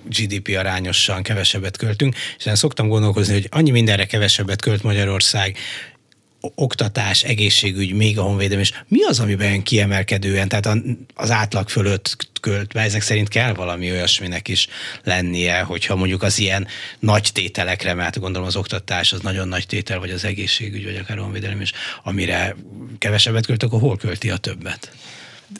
GDP 0.10 0.56
arányosan 0.58 1.24
kevesebbet 1.24 1.78
költünk, 1.78 2.16
és 2.38 2.46
én 2.46 2.56
szoktam 2.56 2.88
gondolkozni, 2.88 3.34
hogy 3.34 3.48
annyi 3.51 3.72
mindenre 3.72 4.06
kevesebbet 4.06 4.62
költ 4.62 4.84
Magyarország, 4.84 5.58
oktatás, 6.41 7.24
egészségügy, 7.24 7.93
még 7.93 8.19
a 8.19 8.22
honvédelem, 8.22 8.60
és 8.60 8.74
mi 8.88 9.03
az, 9.03 9.19
amiben 9.19 9.63
kiemelkedően, 9.63 10.48
tehát 10.48 10.79
az 11.13 11.31
átlag 11.31 11.69
fölött 11.69 12.27
költ, 12.41 12.74
mert 12.74 12.88
ezek 12.88 13.01
szerint 13.01 13.27
kell 13.27 13.53
valami 13.53 13.91
olyasminek 13.91 14.48
is 14.48 14.67
lennie, 15.03 15.62
hogyha 15.62 15.96
mondjuk 15.96 16.24
az 16.24 16.39
ilyen 16.39 16.67
nagy 17.00 17.29
tételekre, 17.34 17.93
mert 17.93 18.19
gondolom 18.19 18.48
az 18.48 18.55
oktatás 18.55 19.13
az 19.13 19.19
nagyon 19.22 19.48
nagy 19.48 19.67
tétel, 19.67 20.00
vagy 20.00 20.12
az 20.12 20.24
egészségügy, 20.24 20.84
vagy 20.84 20.96
akár 20.96 21.17
a 21.17 21.22
honvédelem 21.22 21.62
is, 21.62 21.72
amire 22.03 22.55
kevesebbet 22.98 23.46
költ, 23.46 23.63
akkor 23.63 23.79
hol 23.79 23.98
költi 23.98 24.29
a 24.29 24.38
többet? 24.38 24.91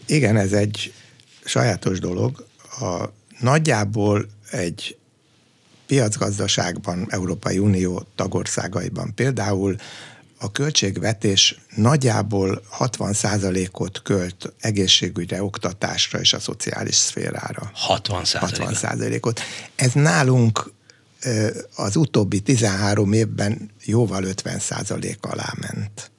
Igen, 0.06 0.38
ez 0.38 0.52
egy 0.52 0.94
sajátos 1.46 2.00
dolog. 2.00 2.48
A, 2.80 3.04
nagyjából 3.40 4.26
egy 4.52 4.98
piacgazdaságban, 5.86 7.08
Európai 7.10 7.58
Unió 7.58 8.06
tagországaiban 8.16 9.14
például 9.16 9.76
a 10.40 10.52
költségvetés 10.52 11.60
nagyjából 11.76 12.62
60%-ot 12.80 14.02
költ 14.02 14.54
egészségügyre, 14.60 15.44
oktatásra 15.44 16.20
és 16.20 16.34
a 16.34 16.40
szociális 16.40 16.96
szférára. 16.96 17.72
60%-ot. 17.88 19.22
ot 19.26 19.42
Ez 19.76 19.92
nálunk 19.92 20.72
az 21.76 21.96
utóbbi 21.96 22.40
13 22.40 23.14
évben 23.14 23.70
jóval 23.86 24.24
50% 24.26 25.20
alá 25.20 25.54
ment. 25.60 26.12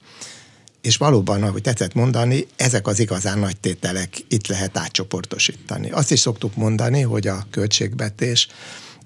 És 0.81 0.97
valóban, 0.97 1.43
ahogy 1.43 1.63
tetszett 1.63 1.95
mondani, 1.95 2.47
ezek 2.57 2.87
az 2.87 2.99
igazán 2.99 3.39
nagy 3.39 3.61
tételek 3.61 4.17
itt 4.29 4.47
lehet 4.47 4.79
átcsoportosítani. 4.79 5.91
Azt 5.91 6.11
is 6.11 6.21
szoktuk 6.21 6.57
mondani, 6.57 7.01
hogy 7.01 7.27
a 7.27 7.47
költségvetés 7.51 8.49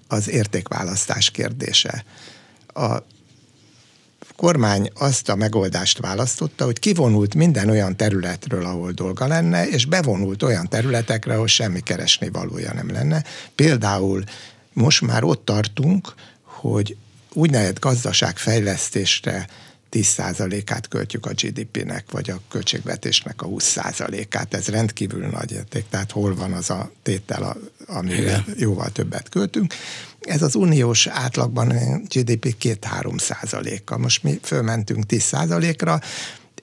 az 0.09 0.29
értékválasztás 0.29 1.31
kérdése. 1.31 2.05
A 2.67 2.99
kormány 4.37 4.91
azt 4.95 5.29
a 5.29 5.35
megoldást 5.35 5.99
választotta, 5.99 6.65
hogy 6.65 6.79
kivonult 6.79 7.35
minden 7.35 7.69
olyan 7.69 7.97
területről, 7.97 8.65
ahol 8.65 8.93
dolga 8.93 9.27
lenne, 9.27 9.69
és 9.69 9.87
bevonult 9.87 10.43
olyan 10.43 10.69
területekre, 10.69 11.35
ahol 11.35 11.47
semmi 11.47 11.81
keresni 11.81 12.29
valója 12.29 12.73
nem 12.75 12.91
lenne. 12.91 13.25
Például 13.55 14.25
most 14.73 15.01
már 15.01 15.25
ott 15.25 15.45
tartunk, 15.45 16.15
hogy 16.43 16.97
úgynevezett 17.33 17.81
gazdaságfejlesztésre 17.81 19.47
10%-át 19.95 20.89
költjük 20.89 21.27
a 21.27 21.33
GDP-nek, 21.33 22.05
vagy 22.11 22.31
a 22.31 22.41
költségvetésnek 22.49 23.43
a 23.43 23.47
20%-át. 23.47 24.55
Ez 24.55 24.69
rendkívül 24.69 25.27
nagy 25.27 25.53
érték, 25.53 25.85
tehát 25.91 26.11
hol 26.11 26.35
van 26.35 26.53
az 26.53 26.71
a 26.71 26.91
tétel, 27.03 27.57
amire 27.87 28.45
jóval 28.57 28.91
többet 28.91 29.29
költünk. 29.29 29.75
Ez 30.25 30.43
az 30.43 30.55
uniós 30.55 31.07
átlagban 31.07 31.69
GDP 32.09 32.57
2-3 32.63 33.19
százaléka. 33.19 33.99
Most 33.99 34.23
mi 34.23 34.39
fölmentünk 34.43 35.07
10 35.07 35.23
százalékra, 35.23 36.01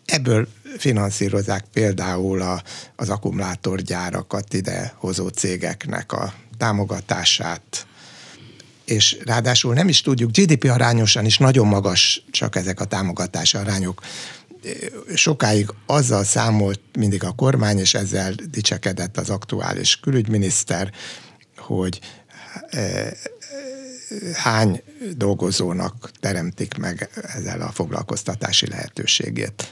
ebből 0.05 0.47
finanszírozzák 0.77 1.65
például 1.73 2.41
a, 2.41 2.63
az 2.95 3.09
akkumulátorgyárakat 3.09 4.53
ide 4.53 4.93
hozó 4.95 5.27
cégeknek 5.27 6.11
a 6.11 6.33
támogatását, 6.57 7.85
és 8.85 9.17
ráadásul 9.25 9.73
nem 9.73 9.87
is 9.87 10.01
tudjuk, 10.01 10.31
GDP 10.31 10.63
arányosan 10.63 11.25
is 11.25 11.37
nagyon 11.37 11.67
magas 11.67 12.25
csak 12.31 12.55
ezek 12.55 12.79
a 12.79 12.85
támogatási 12.85 13.57
arányok. 13.57 14.01
Sokáig 15.13 15.69
azzal 15.85 16.23
számolt 16.23 16.79
mindig 16.97 17.23
a 17.23 17.31
kormány, 17.31 17.77
és 17.77 17.93
ezzel 17.93 18.33
dicsekedett 18.49 19.17
az 19.17 19.29
aktuális 19.29 19.99
külügyminiszter, 19.99 20.91
hogy 21.57 21.99
hány 24.33 24.81
dolgozónak 25.15 26.11
teremtik 26.19 26.77
meg 26.77 27.09
ezzel 27.35 27.61
a 27.61 27.71
foglalkoztatási 27.71 28.67
lehetőségét. 28.67 29.69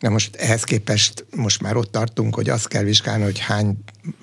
Na 0.00 0.08
most 0.08 0.36
ehhez 0.36 0.64
képest 0.64 1.24
most 1.36 1.60
már 1.60 1.76
ott 1.76 1.90
tartunk, 1.90 2.34
hogy 2.34 2.48
azt 2.48 2.68
kell 2.68 2.82
vizsgálni, 2.82 3.24
hogy 3.24 3.38
hány 3.38 3.78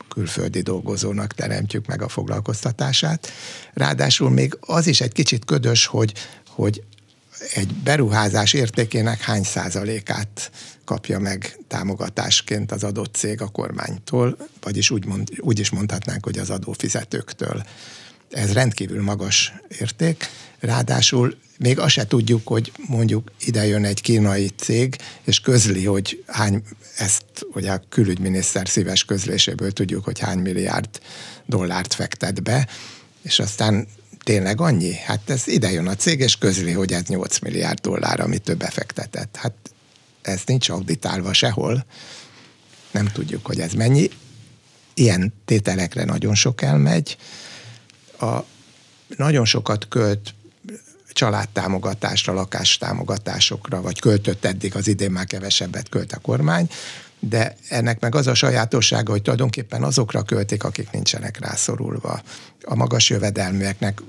külföldi 0.10 0.62
dolgozónak 0.62 1.34
teremtjük 1.34 1.86
meg 1.86 2.02
a 2.02 2.08
foglalkoztatását. 2.08 3.32
Ráadásul 3.74 4.30
még 4.30 4.58
az 4.60 4.88
is 4.88 5.02
egy 5.02 5.12
kicsit 5.12 5.46
ködös, 5.46 5.86
hogy, 5.86 6.14
hogy 6.48 6.84
egy 7.54 7.74
beruházás 7.74 8.54
értékének 8.54 9.22
hány 9.22 9.44
százalékát 9.44 10.52
kapja 10.86 11.20
meg 11.20 11.60
támogatásként 11.68 12.72
az 12.72 12.84
adott 12.84 13.16
cég 13.16 13.42
a 13.42 13.48
kormánytól, 13.48 14.38
vagyis 14.62 14.90
úgy, 14.90 15.06
mond, 15.06 15.30
úgy 15.38 15.60
is 15.60 15.70
mondhatnánk, 15.70 16.26
hogy 16.26 16.38
az 16.38 16.50
adófizetőktől. 16.50 17.64
Ez 18.30 18.54
rendkívül 18.54 19.04
magas 19.04 19.54
érték, 19.80 20.30
ráadásul 20.60 21.38
még 21.58 21.80
azt 21.80 21.94
se 21.94 22.08
tudjuk, 22.08 22.48
hogy 22.48 22.72
mondjuk 22.88 23.32
ide 23.46 23.66
jön 23.66 23.86
egy 23.86 24.02
kínai 24.02 24.48
cég, 24.48 24.96
és 25.24 25.40
közli, 25.40 25.86
hogy 25.86 26.24
hány, 26.28 26.64
ezt 26.98 27.26
ugye 27.54 27.72
a 27.72 27.84
külügyminiszter 27.90 28.68
szíves 28.68 29.06
közléséből 29.06 29.72
tudjuk, 29.72 30.04
hogy 30.04 30.20
hány 30.20 30.40
milliárd 30.40 30.90
dollárt 31.46 31.94
fektet 31.94 32.44
be, 32.44 32.68
és 33.22 33.40
aztán 33.40 33.88
tényleg 34.24 34.62
annyi? 34.62 34.94
Hát 34.94 35.30
ez 35.30 35.48
ide 35.48 35.72
jön 35.72 35.88
a 35.88 35.96
cég, 35.96 36.20
és 36.20 36.38
közli, 36.38 36.72
hogy 36.72 36.94
ez 36.94 37.04
8 37.04 37.40
milliárd 37.40 37.80
dollár, 37.80 38.20
amit 38.20 38.42
több 38.42 38.58
befektetett. 38.58 39.36
Hát 39.36 39.54
ez 40.22 40.42
nincs 40.46 40.70
auditálva 40.70 41.34
sehol. 41.34 41.86
Nem 42.92 43.06
tudjuk, 43.06 43.46
hogy 43.46 43.60
ez 43.60 43.72
mennyi. 43.74 44.10
Ilyen 44.94 45.34
tételekre 45.46 46.04
nagyon 46.04 46.36
sok 46.36 46.62
elmegy. 46.62 47.18
A, 48.20 48.44
nagyon 49.18 49.46
sokat 49.46 49.88
költ 49.88 50.34
családtámogatásra, 51.14 52.34
lakástámogatásokra, 52.34 53.82
vagy 53.82 54.00
költött 54.00 54.46
eddig, 54.46 54.76
az 54.76 54.88
idén 54.88 55.12
már 55.12 55.26
kevesebbet 55.26 55.90
költ 55.90 56.12
a 56.12 56.20
kormány, 56.20 56.70
de 57.20 57.56
ennek 57.70 58.00
meg 58.00 58.16
az 58.16 58.28
a 58.28 58.34
sajátossága, 58.34 59.12
hogy 59.12 59.22
tulajdonképpen 59.22 59.84
azokra 59.84 60.22
költik, 60.22 60.64
akik 60.64 60.92
nincsenek 60.92 61.40
rászorulva. 61.40 62.22
A 62.64 62.76
magas 62.76 63.10
jövedelműeknek 63.10 64.02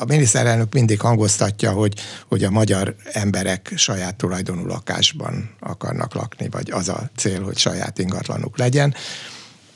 a 0.00 0.04
miniszterelnök 0.04 0.72
mindig 0.72 1.00
hangoztatja, 1.00 1.72
hogy, 1.72 1.94
hogy 2.28 2.44
a 2.44 2.50
magyar 2.50 2.94
emberek 3.12 3.72
saját 3.76 4.14
tulajdonú 4.14 4.66
lakásban 4.66 5.50
akarnak 5.60 6.14
lakni, 6.14 6.48
vagy 6.48 6.70
az 6.70 6.88
a 6.88 7.10
cél, 7.16 7.42
hogy 7.42 7.56
saját 7.56 7.98
ingatlanuk 7.98 8.58
legyen. 8.58 8.94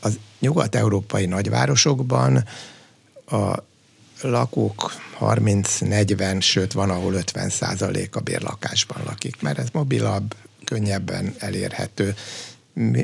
Az 0.01 0.19
nyugat-európai 0.41 1.27
nagyvárosokban 1.27 2.45
a 3.27 3.69
lakók 4.23 4.93
30-40, 5.21 6.41
sőt 6.41 6.73
van, 6.73 6.91
ahol 6.91 7.15
50 7.15 7.49
százalék 7.51 8.17
a 8.17 8.21
bérlakásban 8.21 9.03
lakik, 9.05 9.43
mert 9.43 9.59
ez 9.59 9.69
mobilabb, 9.73 10.35
könnyebben 10.65 11.35
elérhető, 11.39 12.15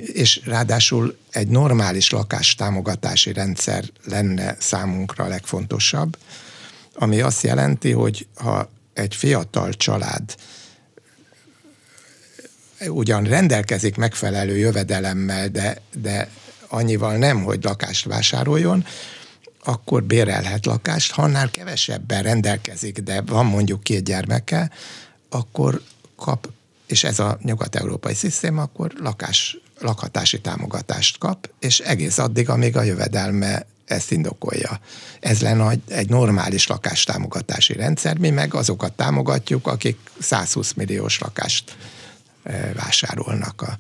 és 0.01 0.41
ráadásul 0.45 1.17
egy 1.31 1.49
normális 1.49 2.11
lakástámogatási 2.11 3.33
rendszer 3.33 3.85
lenne 4.05 4.57
számunkra 4.59 5.25
a 5.25 5.29
legfontosabb, 5.29 6.17
ami 6.95 7.21
azt 7.21 7.43
jelenti, 7.43 7.93
hogy 7.93 8.27
ha 8.35 8.71
egy 8.95 9.15
fiatal 9.15 9.73
család 9.73 10.35
ugyan 12.81 13.25
rendelkezik 13.25 13.97
megfelelő 13.97 14.57
jövedelemmel, 14.57 15.49
de, 15.49 15.81
de 16.01 16.29
annyival 16.69 17.17
nem, 17.17 17.43
hogy 17.43 17.65
lakást 17.65 18.05
vásároljon, 18.05 18.87
akkor 19.67 20.03
bérelhet 20.03 20.67
lakást. 20.67 21.13
Ha 21.13 21.23
annál 21.23 21.51
kevesebben 21.51 22.23
rendelkezik, 22.23 22.99
de 22.99 23.21
van 23.21 23.47
mondjuk 23.47 23.83
két 23.83 24.05
gyermeke, 24.05 24.71
akkor 25.29 25.83
kap, 26.17 26.49
és 26.87 27.05
ez 27.05 27.19
a 27.19 27.39
nyugat-európai 27.43 28.15
szisztéma, 28.15 28.63
akkor 28.63 28.93
lakás, 28.99 29.59
lakhatási 29.79 30.41
támogatást 30.41 31.19
kap, 31.19 31.51
és 31.59 31.79
egész 31.79 32.19
addig, 32.19 32.49
amíg 32.49 32.77
a 32.77 32.83
jövedelme 32.83 33.67
ezt 33.85 34.11
indokolja. 34.11 34.81
Ez 35.21 35.41
lenne 35.41 35.75
egy 35.89 36.09
normális 36.09 36.67
lakástámogatási 36.67 37.73
rendszer, 37.73 38.19
mi 38.19 38.31
meg 38.31 38.55
azokat 38.55 38.93
támogatjuk, 38.93 39.67
akik 39.67 39.99
120 40.19 40.73
milliós 40.73 41.19
lakást 41.19 41.77
e, 42.43 42.73
vásárolnak 42.75 43.63
a, 43.63 43.79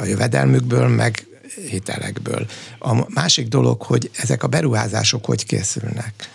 a 0.00 0.04
jövedelmükből, 0.04 0.88
meg 0.88 1.27
hitelekből. 1.68 2.46
A 2.78 3.10
másik 3.10 3.48
dolog, 3.48 3.82
hogy 3.82 4.10
ezek 4.16 4.42
a 4.42 4.46
beruházások 4.46 5.24
hogy 5.24 5.46
készülnek. 5.46 6.30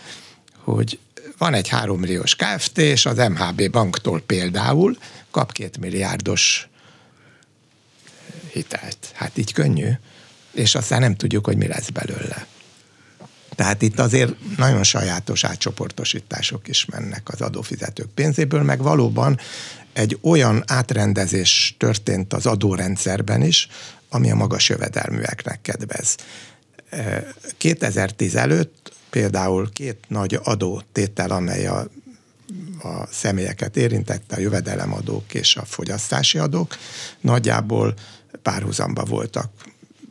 Hogy 0.57 0.99
van 1.37 1.53
egy 1.53 1.67
3 1.67 1.99
milliós 1.99 2.35
Kft. 2.35 2.77
és 2.77 3.05
az 3.05 3.17
MHB 3.17 3.69
banktól 3.71 4.21
például 4.21 4.97
kap 5.31 5.51
két 5.51 5.77
milliárdos 5.77 6.67
hitelt. 8.51 9.11
Hát 9.13 9.37
így 9.37 9.53
könnyű, 9.53 9.89
és 10.51 10.75
aztán 10.75 10.99
nem 10.99 11.15
tudjuk, 11.15 11.45
hogy 11.45 11.57
mi 11.57 11.67
lesz 11.67 11.89
belőle. 11.89 12.47
Tehát 13.55 13.81
itt 13.81 13.99
azért 13.99 14.33
nagyon 14.57 14.83
sajátos 14.83 15.43
átcsoportosítások 15.43 16.67
is 16.67 16.85
mennek 16.85 17.29
az 17.29 17.41
adófizetők 17.41 18.09
pénzéből, 18.13 18.61
meg 18.61 18.81
valóban 18.81 19.39
egy 19.93 20.17
olyan 20.21 20.63
átrendezés 20.67 21.75
történt 21.77 22.33
az 22.33 22.45
adórendszerben 22.45 23.41
is, 23.41 23.67
ami 24.13 24.31
a 24.31 24.35
magas 24.35 24.69
jövedelműeknek 24.69 25.61
kedvez. 25.61 26.15
2010 27.57 28.35
előtt 28.35 28.93
például 29.09 29.71
két 29.71 29.97
nagy 30.07 30.39
adótétel, 30.43 31.31
amely 31.31 31.67
a, 31.67 31.87
a 32.81 33.07
személyeket 33.11 33.77
érintette, 33.77 34.35
a 34.35 34.39
jövedelemadók 34.39 35.33
és 35.33 35.55
a 35.55 35.65
fogyasztási 35.65 36.37
adók, 36.37 36.77
nagyjából 37.21 37.93
párhuzamba 38.41 39.03
voltak 39.03 39.51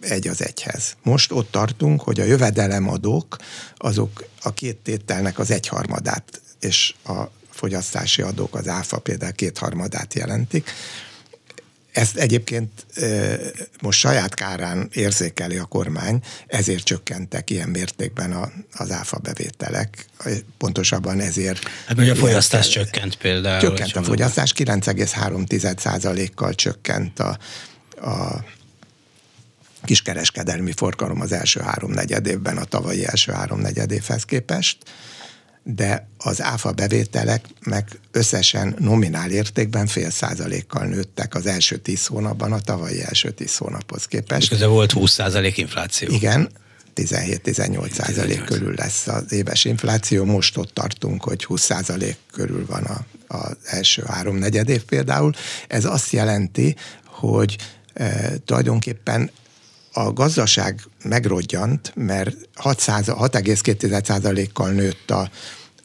egy 0.01 0.29
az 0.29 0.43
egyhez. 0.45 0.97
Most 1.03 1.33
ott 1.33 1.51
tartunk, 1.51 2.01
hogy 2.01 2.21
a 2.21 2.25
jövedelemadók 2.25 3.37
azok 3.77 4.25
a 4.43 4.53
két 4.53 4.77
tételnek 4.77 5.39
az 5.39 5.51
egyharmadát, 5.51 6.41
és 6.61 6.95
a 7.05 7.23
fogyasztási 7.51 8.23
adók, 8.23 8.55
az 8.55 8.69
áfa 8.69 8.99
például 8.99 9.33
kétharmadát 9.33 10.15
jelentik. 10.15 10.71
Ezt 11.93 12.17
egyébként 12.17 12.87
most 13.81 13.99
saját 13.99 14.35
kárán 14.35 14.89
érzékeli 14.93 15.57
a 15.57 15.65
kormány, 15.65 16.23
ezért 16.47 16.85
csökkentek 16.85 17.51
ilyen 17.51 17.69
mértékben 17.69 18.33
a, 18.33 18.53
az 18.73 18.91
áfa 18.91 19.19
bevételek. 19.19 20.07
Pontosabban 20.59 21.21
ezért... 21.21 21.69
Hát 21.87 21.99
ugye 21.99 22.13
a 22.13 22.15
fogyasztás 22.15 22.69
csökkent 22.69 23.17
például. 23.17 23.61
Csökkent 23.61 23.97
a 23.97 24.03
fogyasztás, 24.03 24.53
9,3%-kal 24.57 26.55
csökkent 26.55 27.19
a, 27.19 27.39
a 28.01 28.45
kiskereskedelmi 29.85 30.73
forgalom 30.73 31.21
az 31.21 31.33
első 31.33 31.61
háromnegyed 31.61 32.27
évben 32.27 32.57
a 32.57 32.65
tavalyi 32.65 33.07
első 33.07 33.33
háromnegyed 33.33 33.91
évhez 33.91 34.25
képest, 34.25 34.79
de 35.63 36.09
az 36.19 36.43
áfa 36.43 36.73
bevételek 36.73 37.45
meg 37.61 37.89
összesen 38.11 38.77
nominál 38.79 39.31
értékben 39.31 39.87
fél 39.87 40.11
százalékkal 40.11 40.85
nőttek 40.87 41.35
az 41.35 41.47
első 41.47 41.77
tíz 41.77 42.07
hónapban 42.07 42.53
a 42.53 42.61
tavalyi 42.61 43.03
első 43.03 43.31
tíz 43.31 43.57
hónaphoz 43.57 44.05
képest. 44.05 44.53
Ez 44.53 44.65
volt 44.65 44.93
20 44.93 45.13
százalék 45.13 45.57
infláció. 45.57 46.09
Igen, 46.11 46.51
17-18 46.95 47.91
százalék 47.93 48.45
körül 48.45 48.75
lesz 48.77 49.07
az 49.07 49.33
éves 49.33 49.65
infláció. 49.65 50.25
Most 50.25 50.57
ott 50.57 50.75
tartunk, 50.75 51.25
hogy 51.25 51.45
20 51.45 51.63
százalék 51.63 52.17
körül 52.33 52.67
van 52.67 52.83
a, 52.83 53.05
az 53.27 53.57
első 53.65 54.03
három 54.07 54.37
negyed 54.37 54.69
év 54.69 54.83
például. 54.83 55.33
Ez 55.69 55.85
azt 55.85 56.13
jelenti, 56.13 56.77
hogy 57.05 57.57
e, 57.93 58.37
tulajdonképpen 58.45 59.31
a 59.93 60.13
gazdaság 60.13 60.81
megrodjant, 61.05 61.93
mert 61.95 62.37
6,2%-kal 62.63 64.71
nőtt 64.71 65.11
a, 65.11 65.31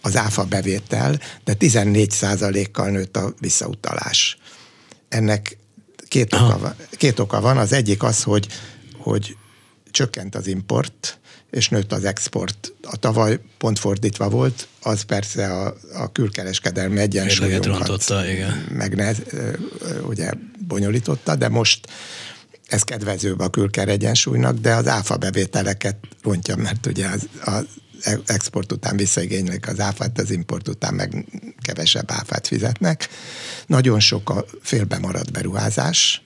az 0.01 0.15
áfa 0.15 0.43
bevétel, 0.43 1.19
de 1.43 1.53
14%-kal 1.59 2.89
nőtt 2.89 3.17
a 3.17 3.33
visszautalás. 3.39 4.37
Ennek 5.09 5.57
két 6.07 6.33
oka, 6.33 6.59
van, 6.59 6.75
két 6.91 7.19
oka 7.19 7.41
van. 7.41 7.57
Az 7.57 7.73
egyik 7.73 8.03
az, 8.03 8.23
hogy, 8.23 8.47
hogy 8.97 9.35
csökkent 9.91 10.35
az 10.35 10.47
import, 10.47 11.19
és 11.51 11.69
nőtt 11.69 11.91
az 11.91 12.03
export. 12.03 12.73
A 12.81 12.97
tavaly 12.97 13.39
pont 13.57 13.79
fordítva 13.79 14.29
volt, 14.29 14.67
az 14.81 15.01
persze 15.01 15.53
a, 15.53 15.75
a 15.93 16.11
külkereskedelmi 16.11 16.99
egyensúlyunkat 16.99 18.13
megnez, 18.71 19.17
ugye 20.07 20.31
bonyolította, 20.67 21.35
de 21.35 21.49
most 21.49 21.87
ez 22.67 22.81
kedvezőbb 22.81 23.39
a 23.39 23.49
külker 23.49 23.87
egyensúlynak, 23.87 24.57
de 24.57 24.73
az 24.73 24.87
áfa 24.87 25.17
bevételeket 25.17 25.97
rontja, 26.23 26.55
mert 26.55 26.85
ugye 26.85 27.07
az, 27.07 27.27
az 27.43 27.65
export 28.25 28.71
után 28.71 28.97
visszaigénylik 28.97 29.67
az 29.67 29.79
áfát, 29.79 30.19
az 30.19 30.31
import 30.31 30.67
után 30.67 30.93
meg 30.93 31.25
kevesebb 31.61 32.11
áfát 32.11 32.47
fizetnek. 32.47 33.07
Nagyon 33.67 33.99
sok 33.99 34.29
a 34.29 34.45
félbe 34.61 34.97
maradt 34.97 35.31
beruházás, 35.31 36.21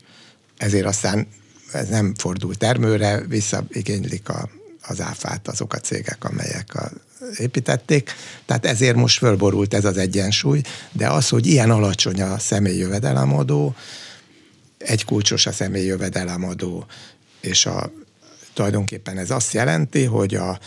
ezért 0.57 0.85
aztán 0.85 1.27
ez 1.73 1.87
nem 1.87 2.13
fordul 2.15 2.55
termőre, 2.55 3.21
visszaigénylik 3.27 4.29
a, 4.29 4.49
az 4.81 5.01
áfát 5.01 5.47
azok 5.47 5.73
a 5.73 5.79
cégek, 5.79 6.23
amelyek 6.23 6.75
a 6.75 6.91
építették, 7.37 8.15
tehát 8.45 8.65
ezért 8.65 8.95
most 8.95 9.17
fölborult 9.17 9.73
ez 9.73 9.85
az 9.85 9.97
egyensúly, 9.97 10.61
de 10.91 11.09
az, 11.09 11.29
hogy 11.29 11.45
ilyen 11.45 11.71
alacsony 11.71 12.21
a 12.21 12.39
személyi 12.39 12.77
jövedelemadó, 12.77 13.75
egy 14.85 15.05
kulcsos 15.05 15.45
a 15.45 15.51
személyi 15.51 15.85
jövedelemadó, 15.85 16.85
és 17.39 17.65
a, 17.65 17.91
tulajdonképpen 18.53 19.17
ez 19.17 19.31
azt 19.31 19.53
jelenti, 19.53 20.03
hogy 20.03 20.35
a, 20.35 20.59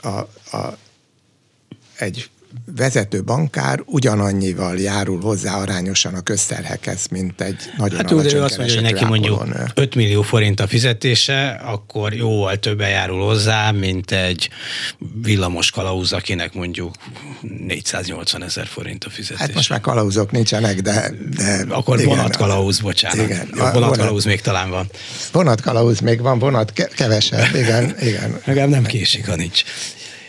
a, 0.00 0.08
a, 0.56 0.78
egy 1.98 2.30
vezető 2.76 3.22
bankár 3.22 3.82
ugyanannyival 3.86 4.78
járul 4.78 5.20
hozzá 5.20 5.56
arányosan 5.56 6.14
a 6.14 6.20
közterhekhez, 6.20 7.06
mint 7.10 7.40
egy 7.40 7.56
nagyon 7.76 7.96
hát 7.96 8.10
alacsony 8.10 8.40
azt 8.40 8.56
mondja, 8.58 8.74
hogy 8.74 8.92
neki 8.92 9.04
mondjuk 9.04 9.44
5 9.74 9.94
millió 9.94 10.22
forint 10.22 10.60
a 10.60 10.66
fizetése, 10.66 11.48
akkor 11.50 12.12
jóval 12.12 12.56
többen 12.56 12.88
járul 12.88 13.24
hozzá, 13.24 13.70
mint 13.70 14.10
egy 14.10 14.48
villamos 15.22 15.70
kalauz, 15.70 16.12
akinek 16.12 16.54
mondjuk 16.54 16.94
480 17.66 18.42
ezer 18.42 18.66
forint 18.66 19.04
a 19.04 19.10
fizetése. 19.10 19.42
Hát 19.42 19.54
most 19.54 19.70
már 19.70 19.80
kalauzok 19.80 20.30
nincsenek, 20.30 20.80
de... 20.80 21.10
de 21.36 21.64
akkor 21.68 22.00
igen, 22.00 22.08
vonatkalauz, 22.08 22.80
bocsánat. 22.80 23.26
Igen, 23.26 23.48
Jó, 23.56 23.64
vonatkalauz 23.72 24.24
még 24.24 24.40
talán 24.40 24.70
van. 24.70 24.90
Vonatkalauz 25.32 26.00
még 26.00 26.20
van, 26.20 26.38
vonat 26.38 26.72
kevesebb, 26.72 27.54
igen, 27.54 27.94
igen. 28.00 28.40
Legalább 28.44 28.68
nem 28.68 28.84
késik, 28.84 29.26
ha 29.26 29.36
nincs. 29.36 29.64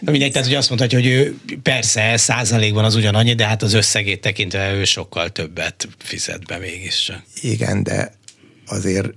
Na 0.05 0.11
mindegy, 0.11 0.31
tehát 0.31 0.47
hogy 0.47 0.57
azt 0.57 0.69
mondhatja, 0.69 0.99
hogy 0.99 1.07
ő 1.07 1.39
persze 1.63 2.17
százalékban 2.17 2.85
az 2.85 2.95
ugyanannyi, 2.95 3.33
de 3.33 3.47
hát 3.47 3.61
az 3.61 3.73
összegét 3.73 4.21
tekintve 4.21 4.73
ő 4.73 4.83
sokkal 4.83 5.29
többet 5.29 5.87
fizet 5.97 6.45
be 6.45 6.57
mégiscsak. 6.57 7.23
Igen, 7.41 7.83
de 7.83 8.13
azért 8.65 9.09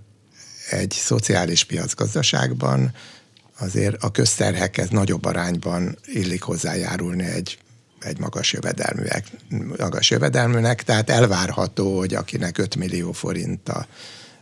egy 0.71 0.91
szociális 0.91 1.65
piacgazdaságban 1.65 2.95
azért 3.59 4.03
a 4.03 4.11
közterhekhez 4.11 4.89
nagyobb 4.89 5.25
arányban 5.25 5.99
illik 6.07 6.43
hozzájárulni 6.43 7.25
egy, 7.25 7.59
egy 8.01 8.19
magas, 8.19 8.53
jövedelműek, 8.53 9.25
magas 9.79 10.11
jövedelműnek, 10.11 10.83
tehát 10.83 11.11
elvárható, 11.11 11.99
hogy 11.99 12.15
akinek 12.15 12.59
5 12.59 12.77
millió 12.77 13.13
forint 13.13 13.69
a, 13.69 13.87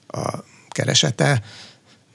a 0.06 0.44
keresete, 0.68 1.42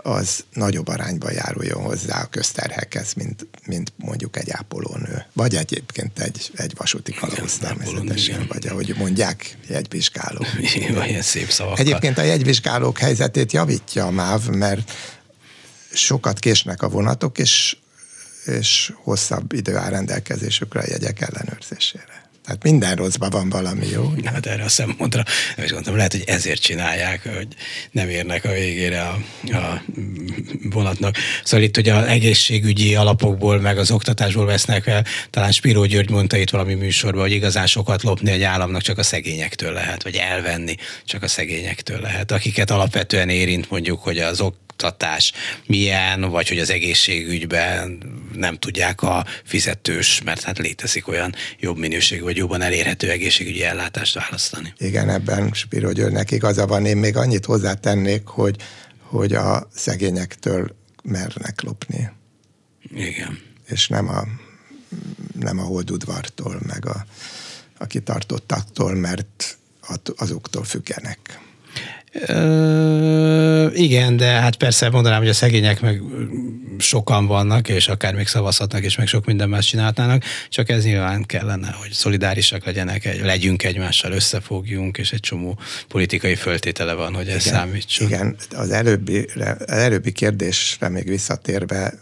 az 0.03 0.43
nagyobb 0.53 0.87
arányban 0.87 1.31
járuljon 1.31 1.81
hozzá 1.81 2.21
a 2.21 2.25
közterhekhez, 2.25 3.13
mint, 3.13 3.47
mint 3.65 3.93
mondjuk 3.95 4.37
egy 4.37 4.51
ápolónő. 4.51 5.25
Vagy 5.33 5.55
egyébként 5.55 6.19
egy, 6.19 6.51
egy 6.55 6.73
vasúti 6.77 7.11
kalóz 7.11 7.57
természetesen, 7.57 8.45
vagy 8.47 8.67
ahogy 8.67 8.95
mondják, 8.97 9.57
jegyvizsgáló. 9.67 10.45
Ilyen 11.07 11.21
szép 11.21 11.49
szavakkal. 11.49 11.79
Egyébként 11.79 12.17
a 12.17 12.21
jegyvizsgálók 12.21 12.97
helyzetét 12.97 13.51
javítja 13.51 14.05
a 14.05 14.11
MÁV, 14.11 14.47
mert 14.47 14.91
sokat 15.93 16.39
késnek 16.39 16.81
a 16.81 16.89
vonatok, 16.89 17.37
és, 17.37 17.77
és 18.45 18.93
hosszabb 18.95 19.53
idő 19.53 19.75
áll 19.75 19.89
rendelkezésükre 19.89 20.79
a 20.79 20.85
jegyek 20.87 21.21
ellenőrzésére. 21.21 22.20
Tehát 22.51 22.65
minden 22.65 22.95
rosszban 22.95 23.29
van 23.29 23.49
valami 23.49 23.87
jó. 23.91 24.13
Hát 24.31 24.45
erre 24.45 24.63
a 24.63 24.69
szempontra, 24.69 25.23
is 25.63 25.71
gondolom, 25.71 25.97
lehet, 25.97 26.11
hogy 26.11 26.23
ezért 26.25 26.61
csinálják, 26.61 27.29
hogy 27.35 27.47
nem 27.91 28.09
érnek 28.09 28.45
a 28.45 28.51
végére 28.51 29.01
a, 29.01 29.17
a 29.55 29.81
vonatnak. 30.69 31.15
Szóval 31.43 31.65
itt 31.65 31.77
ugye 31.77 31.93
az 31.93 32.05
egészségügyi 32.05 32.95
alapokból, 32.95 33.59
meg 33.59 33.77
az 33.77 33.91
oktatásból 33.91 34.45
vesznek 34.45 34.87
el, 34.87 35.05
talán 35.29 35.51
Spiró 35.51 35.85
György 35.85 36.09
mondta 36.09 36.37
itt 36.37 36.49
valami 36.49 36.73
műsorban, 36.73 37.21
hogy 37.21 37.31
igazán 37.31 37.67
sokat 37.67 38.03
lopni 38.03 38.31
egy 38.31 38.43
államnak 38.43 38.81
csak 38.81 38.97
a 38.97 39.03
szegényektől 39.03 39.73
lehet, 39.73 40.03
vagy 40.03 40.15
elvenni 40.15 40.75
csak 41.05 41.23
a 41.23 41.27
szegényektől 41.27 41.99
lehet, 41.99 42.31
akiket 42.31 42.71
alapvetően 42.71 43.29
érint 43.29 43.69
mondjuk, 43.69 44.03
hogy 44.03 44.17
az 44.17 44.41
oktatás 44.83 45.31
milyen, 45.65 46.21
vagy 46.21 46.47
hogy 46.47 46.59
az 46.59 46.69
egészségügyben 46.69 47.97
nem 48.35 48.57
tudják 48.57 49.01
a 49.01 49.25
fizetős, 49.43 50.21
mert 50.21 50.41
hát 50.41 50.57
létezik 50.57 51.07
olyan 51.07 51.33
jobb 51.59 51.77
minőségű, 51.77 52.21
vagy 52.21 52.37
jobban 52.37 52.61
elérhető 52.61 53.09
egészségügyi 53.09 53.63
ellátást 53.63 54.13
választani. 54.13 54.73
Igen, 54.77 55.09
ebben 55.09 55.51
Spiro 55.53 55.91
Györgynek 55.91 56.31
igaza 56.31 56.67
van. 56.67 56.85
Én 56.85 56.97
még 56.97 57.15
annyit 57.15 57.45
hozzátennék, 57.45 58.27
hogy, 58.27 58.55
hogy 58.99 59.33
a 59.33 59.67
szegényektől 59.75 60.75
mernek 61.03 61.61
lopni. 61.61 62.09
Igen. 62.95 63.39
És 63.67 63.87
nem 63.87 64.09
a, 64.09 64.23
nem 65.39 65.59
a 65.59 65.63
holdudvartól, 65.63 66.61
meg 66.67 66.85
a, 66.85 67.05
a 67.77 67.85
kitartottaktól, 67.85 68.95
mert 68.95 69.57
azoktól 70.15 70.63
függenek. 70.63 71.39
Ö, 72.13 73.67
igen, 73.73 74.17
de 74.17 74.25
hát 74.25 74.55
persze 74.55 74.89
mondanám, 74.89 75.19
hogy 75.19 75.29
a 75.29 75.33
szegények 75.33 75.81
meg 75.81 76.01
sokan 76.77 77.25
vannak, 77.25 77.69
és 77.69 77.87
akár 77.87 78.15
még 78.15 78.27
szavazhatnak, 78.27 78.83
és 78.83 78.95
meg 78.97 79.07
sok 79.07 79.25
minden 79.25 79.49
más 79.49 79.65
csinálhatnának, 79.65 80.23
csak 80.49 80.69
ez 80.69 80.83
nyilván 80.83 81.25
kellene, 81.25 81.71
hogy 81.71 81.91
szolidárisak 81.91 82.65
legyenek, 82.65 83.05
egy, 83.05 83.21
legyünk 83.21 83.63
egymással, 83.63 84.11
összefogjunk, 84.11 84.97
és 84.97 85.11
egy 85.11 85.19
csomó 85.19 85.59
politikai 85.87 86.35
föltétele 86.35 86.93
van, 86.93 87.13
hogy 87.13 87.27
ez 87.27 87.45
igen, 87.45 87.57
számítson. 87.57 88.07
Igen, 88.07 88.35
az 88.55 88.71
előbbi, 88.71 89.25
az 89.35 89.67
előbbi 89.67 90.11
kérdésre 90.11 90.89
még 90.89 91.07
visszatérve, 91.07 91.93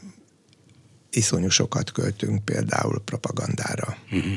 iszonyú 1.11 1.49
sokat 1.49 1.91
költünk 1.91 2.45
például 2.45 3.01
propagandára. 3.05 3.97
Uh-huh. 4.11 4.33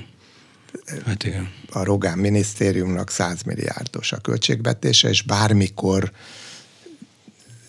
Hát 1.04 1.24
igen. 1.24 1.52
A 1.70 1.84
Rogán 1.84 2.18
minisztériumnak 2.18 3.10
100 3.10 3.42
milliárdos 3.42 4.12
a 4.12 4.16
költségvetése, 4.16 5.08
és 5.08 5.22
bármikor 5.22 6.12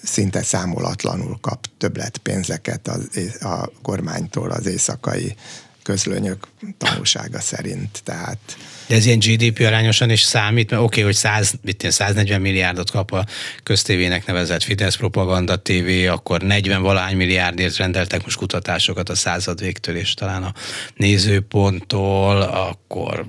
szinte 0.04 0.44
számolatlanul 0.44 1.38
kap 1.42 1.68
többlet 1.78 2.18
pénzeket 2.18 2.88
az, 2.88 3.10
a 3.42 3.70
kormánytól 3.82 4.52
az 4.52 4.66
éjszakai 4.66 5.36
közlönyök 5.84 6.48
tanulsága 6.78 7.40
szerint. 7.40 8.02
Tehát 8.04 8.40
de 8.94 9.00
ez 9.00 9.06
ilyen 9.06 9.20
GDP 9.20 9.60
arányosan 9.60 10.10
is 10.10 10.22
számít, 10.22 10.70
mert 10.70 10.82
oké, 10.82 11.02
okay, 11.02 11.04
hogy 11.04 11.16
100, 11.16 11.54
140 11.90 12.42
milliárdot 12.42 12.92
kap 12.92 13.12
a 13.12 13.26
köztévének 13.64 14.26
nevezett 14.26 14.64
Fidesz 14.64 14.96
propaganda 14.96 15.62
TV, 15.62 16.10
akkor 16.10 16.42
40 16.42 16.82
valány 16.82 17.16
milliárdért 17.16 17.78
rendeltek 17.78 18.24
most 18.24 18.38
kutatásokat 18.38 19.10
a 19.10 19.16
század 19.16 19.60
végtől, 19.60 19.96
és 19.96 20.14
talán 20.14 20.44
a 20.44 20.54
nézőponttól, 20.96 22.42
akkor 22.42 23.26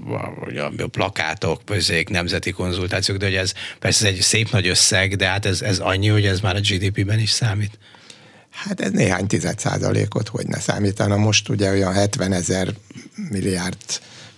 a, 0.57 0.83
a 0.83 0.87
plakátok, 0.91 1.61
közék, 1.65 2.09
nemzeti 2.09 2.51
konzultációk, 2.51 3.19
de 3.19 3.25
hogy 3.25 3.35
ez 3.35 3.53
persze 3.79 4.07
ez 4.07 4.13
egy 4.13 4.21
szép 4.21 4.51
nagy 4.51 4.67
összeg, 4.67 5.17
de 5.17 5.27
hát 5.27 5.47
ez, 5.47 5.63
ez 5.63 5.79
annyi, 5.79 6.09
hogy 6.09 6.27
ez 6.27 6.41
már 6.41 6.57
a 6.57 6.61
GDP-ben 6.61 7.19
is 7.19 7.31
számít. 7.31 7.79
Hát 8.51 8.81
ez 8.81 8.91
néhány 8.91 9.27
tized 9.27 9.59
százalékot 9.59 10.29
hogy 10.29 10.47
ne 10.47 10.61
számítana. 10.61 11.17
Most 11.17 11.49
ugye 11.49 11.71
olyan 11.71 11.93
70 11.93 12.33
ezer 12.33 12.75
milliárd 13.31 13.77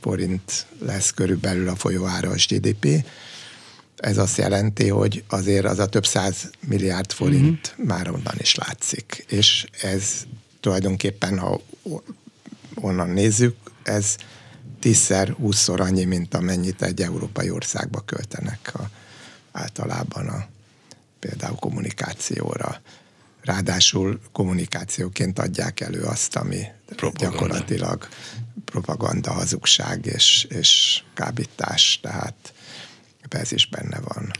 forint 0.06 0.66
lesz 0.78 1.10
körülbelül 1.10 1.68
a 1.68 1.76
folyóáras 1.76 2.46
GDP. 2.46 3.06
Ez 3.96 4.18
azt 4.18 4.36
jelenti, 4.36 4.88
hogy 4.88 5.24
azért 5.28 5.64
az 5.64 5.78
a 5.78 5.86
több 5.86 6.06
száz 6.06 6.50
milliárd 6.60 7.12
forint 7.12 7.68
uh-huh. 7.70 7.86
már 7.86 8.10
onnan 8.10 8.34
is 8.38 8.54
látszik. 8.54 9.24
És 9.28 9.66
ez 9.82 10.26
tulajdonképpen, 10.60 11.38
ha 11.38 11.60
onnan 12.74 13.10
nézzük, 13.10 13.56
ez 13.82 14.16
tízszer, 14.80 15.28
húszszor 15.28 15.80
annyi, 15.80 16.04
mint 16.04 16.34
amennyit 16.34 16.82
egy 16.82 17.02
európai 17.02 17.50
országba 17.50 18.00
költenek 18.00 18.72
a, 18.74 18.90
általában 19.52 20.28
a, 20.28 20.46
például 21.18 21.56
kommunikációra. 21.56 22.80
Ráadásul 23.40 24.20
kommunikációként 24.32 25.38
adják 25.38 25.80
elő 25.80 26.02
azt, 26.02 26.36
ami 26.36 26.62
Propaganda. 26.86 27.30
gyakorlatilag 27.30 28.08
propaganda, 28.64 29.32
hazugság 29.32 30.06
és, 30.06 30.46
és 30.48 31.02
kábítás, 31.14 31.98
tehát 32.02 32.52
ez 33.28 33.52
is 33.52 33.66
benne 33.66 34.00
van. 34.00 34.30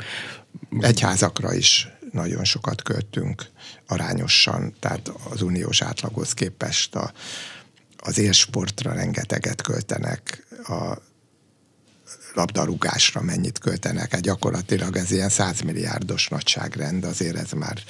Egyházakra 0.80 1.54
is 1.54 1.88
nagyon 2.12 2.44
sokat 2.44 2.82
költünk 2.82 3.46
arányosan, 3.86 4.74
tehát 4.80 5.08
az 5.30 5.42
uniós 5.42 5.82
átlaghoz 5.82 6.32
képest 6.32 6.94
a, 6.94 7.12
az 7.96 8.18
élsportra 8.18 8.92
rengeteget 8.92 9.62
költenek, 9.62 10.46
a 10.68 10.98
labdarúgásra 12.34 13.20
mennyit 13.22 13.58
költenek, 13.58 14.12
hát 14.12 14.20
gyakorlatilag 14.20 14.96
ez 14.96 15.10
ilyen 15.10 15.28
100 15.28 15.60
milliárdos 15.60 16.28
nagyságrend, 16.28 17.04
azért 17.04 17.36
ez 17.36 17.50
már, 17.50 17.82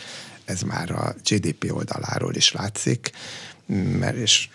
ez 0.44 0.60
már 0.60 0.90
a 0.90 1.14
GDP 1.24 1.72
oldaláról 1.72 2.34
is 2.34 2.52
látszik, 2.52 3.10
mert 3.98 4.16
és 4.16 4.48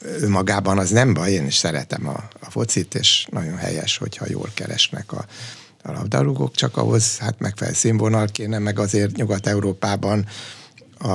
önmagában 0.00 0.78
az 0.78 0.90
nem 0.90 1.14
baj, 1.14 1.32
én 1.32 1.46
is 1.46 1.54
szeretem 1.54 2.08
a, 2.08 2.28
a 2.40 2.50
focit, 2.50 2.94
és 2.94 3.26
nagyon 3.30 3.56
helyes, 3.56 3.96
hogyha 3.96 4.24
jól 4.28 4.50
keresnek 4.54 5.12
a, 5.12 5.26
a 5.82 5.92
labdarúgók, 5.92 6.54
csak 6.54 6.76
ahhoz 6.76 7.18
hát 7.18 7.38
megfelelő 7.38 7.76
színvonal 7.76 8.26
kéne, 8.26 8.58
meg 8.58 8.78
azért 8.78 9.16
Nyugat-Európában 9.16 10.26
a, 10.98 11.08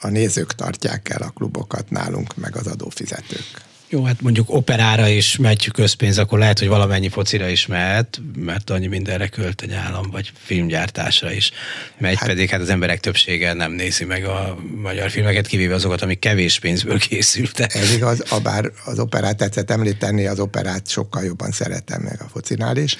a 0.00 0.08
nézők 0.08 0.54
tartják 0.54 1.08
el 1.08 1.22
a 1.22 1.30
klubokat 1.30 1.90
nálunk, 1.90 2.36
meg 2.36 2.56
az 2.56 2.66
adófizetők. 2.66 3.70
Jó, 3.92 4.04
hát 4.04 4.20
mondjuk 4.20 4.50
operára 4.50 5.08
is 5.08 5.36
megy 5.36 5.70
közpénz, 5.70 6.18
akkor 6.18 6.38
lehet, 6.38 6.58
hogy 6.58 6.68
valamennyi 6.68 7.08
focira 7.08 7.48
is 7.48 7.66
mehet, 7.66 8.20
mert 8.36 8.70
annyi 8.70 8.86
mindenre 8.86 9.28
költ 9.28 9.62
egy 9.62 9.72
állam, 9.72 10.10
vagy 10.10 10.32
filmgyártásra 10.34 11.32
is 11.32 11.50
megy, 11.98 12.16
hát, 12.16 12.28
pedig 12.28 12.50
hát 12.50 12.60
az 12.60 12.68
emberek 12.68 13.00
többsége 13.00 13.52
nem 13.52 13.72
nézi 13.72 14.04
meg 14.04 14.24
a 14.24 14.58
magyar 14.82 15.10
filmeket, 15.10 15.46
kivéve 15.46 15.74
azokat, 15.74 16.02
amik 16.02 16.18
kevés 16.18 16.58
pénzből 16.58 16.98
készültek. 16.98 17.74
Ez 17.74 17.94
igaz, 17.94 18.22
a 18.30 18.40
bár 18.40 18.70
az 18.84 18.98
operát 18.98 19.36
tetszett 19.36 19.70
említeni, 19.70 20.26
az 20.26 20.40
operát 20.40 20.88
sokkal 20.88 21.24
jobban 21.24 21.50
szeretem 21.50 22.02
meg 22.02 22.20
a 22.20 22.28
focinál 22.32 22.76
is. 22.76 22.96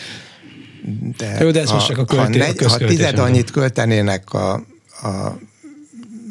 De 1.16 1.36
Jó, 1.40 1.50
de 1.50 1.60
ez 1.60 1.68
ha, 1.68 1.74
most 1.74 1.86
csak 1.86 1.98
a, 1.98 2.04
költé, 2.04 2.38
ha, 2.38 2.46
negy, 2.46 2.58
ha 2.58 2.76
tized 2.76 3.18
annyit 3.18 3.50
költenének 3.50 4.32
a, 4.32 4.52
a 5.02 5.38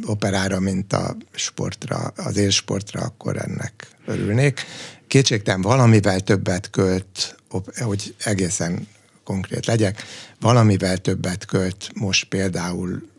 operára, 0.06 0.60
mint 0.60 0.94
a 0.94 1.18
sportra, 1.32 2.14
az 2.16 2.38
élsportra, 2.38 3.02
akkor 3.02 3.38
ennek 3.38 3.88
örülnék. 4.06 4.66
Kétségtelen 5.08 5.62
valamivel 5.62 6.20
többet 6.20 6.70
költ, 6.70 7.36
hogy 7.80 8.16
egészen 8.24 8.88
konkrét 9.24 9.66
legyek, 9.66 10.04
valamivel 10.40 10.98
többet 10.98 11.46
költ 11.46 11.92
most 11.94 12.26
például 12.26 13.10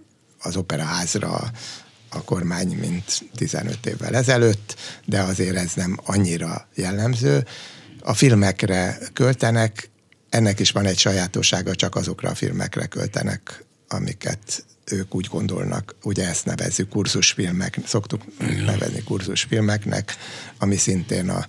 az 0.42 0.56
operaházra 0.56 1.50
a 2.08 2.24
kormány, 2.24 2.76
mint 2.78 3.30
15 3.34 3.86
évvel 3.86 4.14
ezelőtt, 4.14 4.76
de 5.04 5.20
azért 5.20 5.56
ez 5.56 5.72
nem 5.74 5.98
annyira 6.04 6.68
jellemző. 6.74 7.46
A 8.00 8.14
filmekre 8.14 8.98
költenek, 9.12 9.90
ennek 10.30 10.60
is 10.60 10.70
van 10.70 10.86
egy 10.86 10.98
sajátossága, 10.98 11.74
csak 11.74 11.94
azokra 11.94 12.30
a 12.30 12.34
filmekre 12.34 12.86
költenek, 12.86 13.64
amiket 13.88 14.64
ők 14.84 15.14
úgy 15.14 15.26
gondolnak, 15.26 15.94
ugye 16.02 16.28
ezt 16.28 16.44
nevezzük 16.44 16.88
kurzusfilmek, 16.88 17.78
szoktuk 17.86 18.22
nevezni 18.66 19.02
kurzusfilmeknek, 19.02 20.16
ami 20.58 20.76
szintén 20.76 21.28
a, 21.28 21.46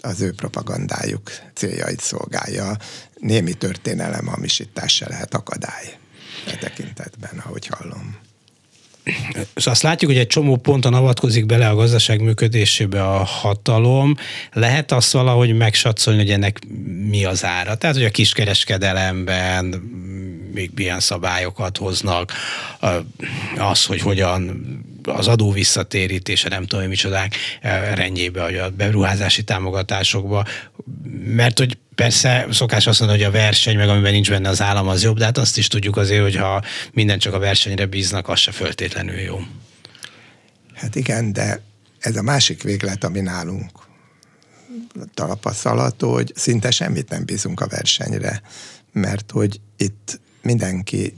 az 0.00 0.20
ő 0.20 0.32
propagandájuk 0.32 1.30
céljait 1.54 2.00
szolgálja. 2.00 2.76
Némi 3.14 3.52
történelem 3.54 4.26
hamisítás 4.26 4.94
se 4.94 5.08
lehet 5.08 5.34
akadály 5.34 5.98
e 6.46 6.56
tekintetben, 6.56 7.38
ahogy 7.38 7.66
hallom. 7.66 8.16
És 9.54 9.66
azt 9.66 9.82
látjuk, 9.82 10.10
hogy 10.10 10.20
egy 10.20 10.26
csomó 10.26 10.56
ponton 10.56 10.94
avatkozik 10.94 11.46
bele 11.46 11.68
a 11.68 11.74
gazdaság 11.74 12.20
működésébe 12.20 13.04
a 13.04 13.24
hatalom. 13.24 14.16
Lehet 14.52 14.92
azt 14.92 15.12
valahogy 15.12 15.56
megsatszolni, 15.56 16.20
hogy 16.20 16.30
ennek 16.30 16.58
mi 17.08 17.24
az 17.24 17.44
ára? 17.44 17.74
Tehát, 17.74 17.96
hogy 17.96 18.04
a 18.04 18.10
kiskereskedelemben 18.10 19.82
még 20.54 20.70
milyen 20.74 21.00
szabályokat 21.00 21.76
hoznak, 21.76 22.32
az, 23.58 23.84
hogy 23.84 24.00
hogyan 24.00 24.64
az 25.02 25.28
adó 25.28 25.52
visszatérítése, 25.52 26.48
nem 26.48 26.66
tudom, 26.66 26.88
micsodák 26.88 27.34
rendjébe, 27.94 28.40
vagy 28.40 28.56
a 28.56 28.70
beruházási 28.70 29.42
támogatásokba, 29.42 30.44
mert 31.24 31.58
hogy 31.58 31.78
Persze 31.94 32.46
szokás 32.50 32.86
azt 32.86 33.00
mondani, 33.00 33.22
hogy 33.22 33.34
a 33.34 33.38
verseny, 33.38 33.76
meg 33.76 33.88
amiben 33.88 34.12
nincs 34.12 34.30
benne 34.30 34.48
az 34.48 34.62
állam, 34.62 34.88
az 34.88 35.02
jobb, 35.02 35.18
de 35.18 35.24
hát 35.24 35.38
azt 35.38 35.58
is 35.58 35.66
tudjuk 35.66 35.96
azért, 35.96 36.22
hogy 36.22 36.36
ha 36.36 36.62
minden 36.92 37.18
csak 37.18 37.34
a 37.34 37.38
versenyre 37.38 37.86
bíznak, 37.86 38.28
az 38.28 38.38
se 38.38 38.52
föltétlenül 38.52 39.18
jó. 39.18 39.40
Hát 40.74 40.94
igen, 40.94 41.32
de 41.32 41.62
ez 41.98 42.16
a 42.16 42.22
másik 42.22 42.62
véglet, 42.62 43.04
ami 43.04 43.20
nálunk 43.20 43.70
tapasztalható, 45.14 46.12
hogy 46.12 46.32
szinte 46.34 46.70
semmit 46.70 47.08
nem 47.08 47.24
bízunk 47.24 47.60
a 47.60 47.66
versenyre, 47.66 48.42
mert 48.92 49.30
hogy 49.30 49.60
itt 49.76 50.20
mindenki 50.44 51.16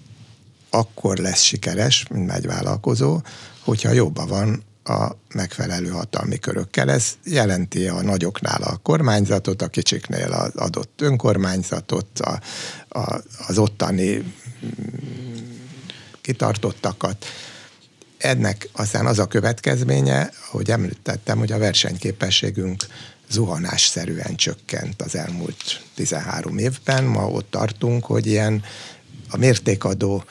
akkor 0.70 1.16
lesz 1.16 1.42
sikeres, 1.42 2.06
mint 2.10 2.32
egy 2.32 2.46
vállalkozó, 2.46 3.20
hogyha 3.64 3.92
jobban 3.92 4.28
van 4.28 4.64
a 4.84 5.16
megfelelő 5.34 5.88
hatalmi 5.88 6.38
körökkel. 6.38 6.90
Ez 6.90 7.12
jelenti 7.24 7.86
a 7.86 8.02
nagyoknál 8.02 8.62
a 8.62 8.76
kormányzatot, 8.76 9.62
a 9.62 9.68
kicsiknél 9.68 10.32
az 10.32 10.54
adott 10.54 11.00
önkormányzatot, 11.00 12.20
a, 12.20 12.40
a, 12.98 13.20
az 13.48 13.58
ottani 13.58 14.16
mm, 14.16 14.22
kitartottakat. 16.20 17.24
Ennek 18.18 18.68
aztán 18.72 19.06
az 19.06 19.18
a 19.18 19.26
következménye, 19.26 20.30
ahogy 20.48 20.70
említettem, 20.70 21.38
hogy 21.38 21.52
a 21.52 21.58
versenyképességünk 21.58 22.86
zuhanásszerűen 23.30 24.36
csökkent 24.36 25.02
az 25.02 25.16
elmúlt 25.16 25.82
13 25.94 26.58
évben. 26.58 27.04
Ma 27.04 27.28
ott 27.28 27.50
tartunk, 27.50 28.04
hogy 28.04 28.26
ilyen 28.26 28.62
a 29.36 29.38
mértékadó 29.38 30.24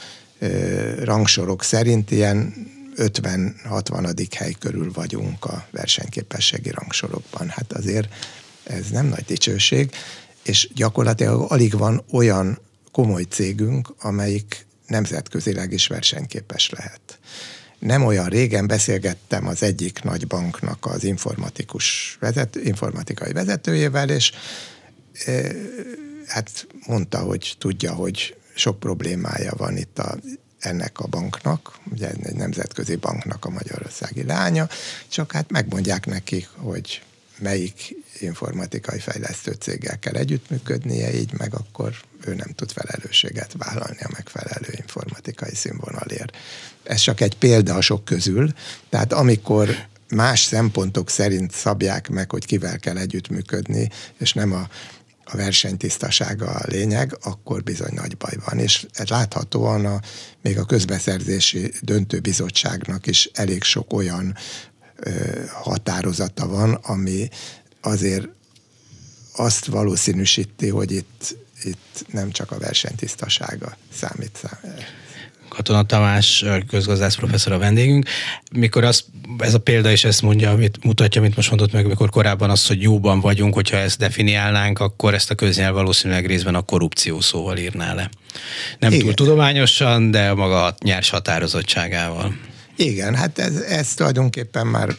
rangsorok 1.04 1.64
szerint 1.64 2.12
ilyen 2.12 2.54
50-60. 2.98 4.28
hely 4.36 4.56
körül 4.60 4.92
vagyunk 4.94 5.46
a 5.46 5.68
versenyképességi 5.72 6.70
rangsorokban. 6.70 7.50
Hát 7.50 7.74
azért 7.74 8.14
ez 8.64 8.90
nem 8.90 9.06
nagy 9.06 9.24
dicsőség, 9.26 9.92
és 10.44 10.70
gyakorlatilag 10.74 11.52
alig 11.52 11.78
van 11.78 12.04
olyan 12.12 12.60
komoly 12.92 13.24
cégünk, 13.24 13.94
amelyik 14.00 14.66
nemzetközileg 14.88 15.72
is 15.72 15.88
versenyképes 15.88 16.70
lehet. 16.70 17.20
Nem 17.80 18.06
olyan 18.06 18.26
régen 18.26 18.68
beszélgettem 18.68 19.48
az 19.48 19.64
egyik 19.64 20.04
nagy 20.04 20.28
banknak 20.28 20.86
az 20.86 21.04
informatikus 21.04 22.18
vezet, 22.20 22.56
informatikai 22.56 23.32
vezetőjével, 23.32 24.10
és 24.10 24.32
e, 25.26 25.52
hát 26.28 26.68
mondta, 26.88 27.20
hogy 27.20 27.56
tudja, 27.60 27.94
hogy 27.94 28.36
sok 28.56 28.80
problémája 28.80 29.54
van 29.58 29.78
itt 29.78 30.00
a 30.00 30.16
ennek 30.60 31.00
a 31.00 31.08
banknak, 31.08 31.80
ugye 31.92 32.10
egy 32.10 32.36
nemzetközi 32.36 32.96
banknak 32.96 33.46
a 33.46 33.50
magyarországi 33.50 34.24
lánya, 34.24 34.68
csak 35.08 35.32
hát 35.32 35.52
megmondják 35.52 36.06
nekik, 36.06 36.48
hogy 36.56 37.02
melyik 37.40 37.96
informatikai 38.20 39.00
fejlesztő 39.00 39.52
céggel 39.52 40.00
kell 40.00 40.14
együttműködnie, 40.14 41.14
így 41.14 41.34
meg 41.38 41.54
akkor 41.54 41.96
ő 42.26 42.34
nem 42.34 42.54
tud 42.56 42.72
felelősséget 42.72 43.54
vállalni 43.58 44.00
a 44.00 44.10
megfelelő 44.12 44.74
informatikai 44.78 45.56
színvonalért. 45.56 46.38
Ez 46.84 47.00
csak 47.00 47.22
egy 47.22 47.38
példa 47.38 47.76
a 47.76 47.82
sok 47.82 48.06
közül, 48.06 48.54
tehát 48.90 49.14
amikor 49.14 49.88
más 50.10 50.40
szempontok 50.40 51.10
szerint 51.10 51.52
szabják 51.52 52.10
meg, 52.10 52.32
hogy 52.32 52.46
kivel 52.46 52.80
kell 52.80 52.98
együttműködni, 52.98 53.90
és 54.18 54.34
nem 54.34 54.54
a 54.54 54.68
a 55.26 55.38
versenytisztasága 55.38 56.46
a 56.46 56.66
lényeg, 56.68 57.18
akkor 57.22 57.64
bizony 57.64 57.94
nagy 57.94 58.18
baj 58.18 58.34
van. 58.46 58.60
És 58.60 58.86
láthatóan 59.08 59.86
a, 59.86 60.00
még 60.42 60.58
a 60.58 60.66
közbeszerzési 60.66 61.72
döntőbizottságnak 61.82 63.08
is 63.08 63.30
elég 63.34 63.64
sok 63.64 63.94
olyan 63.94 64.36
ö, 64.96 65.12
határozata 65.52 66.48
van, 66.48 66.74
ami 66.74 67.30
azért 67.82 68.28
azt 69.36 69.66
valószínűsíti, 69.66 70.70
hogy 70.70 70.92
itt, 70.92 71.36
itt 71.64 72.06
nem 72.12 72.32
csak 72.32 72.52
a 72.52 72.58
versenytisztasága 72.58 73.78
számít. 73.94 74.38
számít 74.38 75.05
Katona 75.56 75.84
Tamás 75.84 76.46
közgazdász 76.68 77.16
professzor 77.16 77.54
a 77.54 77.58
vendégünk. 77.58 78.10
Mikor 78.52 78.84
az, 78.84 79.06
ez 79.40 79.54
a 79.54 79.60
példa 79.60 79.92
is 79.92 80.04
ezt 80.04 80.22
mondja, 80.22 80.52
amit 80.52 80.84
mutatja, 80.84 81.22
amit 81.22 81.36
most 81.36 81.50
mondott 81.50 81.72
meg, 81.72 81.88
mikor 81.88 82.10
korábban 82.10 82.50
az, 82.50 82.68
hogy 82.68 82.82
jóban 82.82 83.20
vagyunk, 83.20 83.54
hogyha 83.54 83.78
ezt 83.78 83.98
definiálnánk, 83.98 84.80
akkor 84.80 85.14
ezt 85.14 85.32
a 85.32 85.36
köznyelv 85.36 85.74
valószínűleg 85.74 86.26
részben 86.26 86.56
a 86.56 86.62
korrupció 86.62 87.20
szóval 87.20 87.58
írná 87.58 87.94
le. 87.94 88.10
Nem 88.80 88.92
Igen. 88.92 89.06
túl 89.06 89.14
tudományosan, 89.14 90.12
de 90.12 90.34
maga 90.34 90.76
nyers 90.84 91.10
határozottságával. 91.10 92.36
Igen, 92.76 93.16
hát 93.16 93.40
ez, 93.40 93.56
ez 93.56 93.94
tulajdonképpen 93.94 94.68
már 94.68 94.90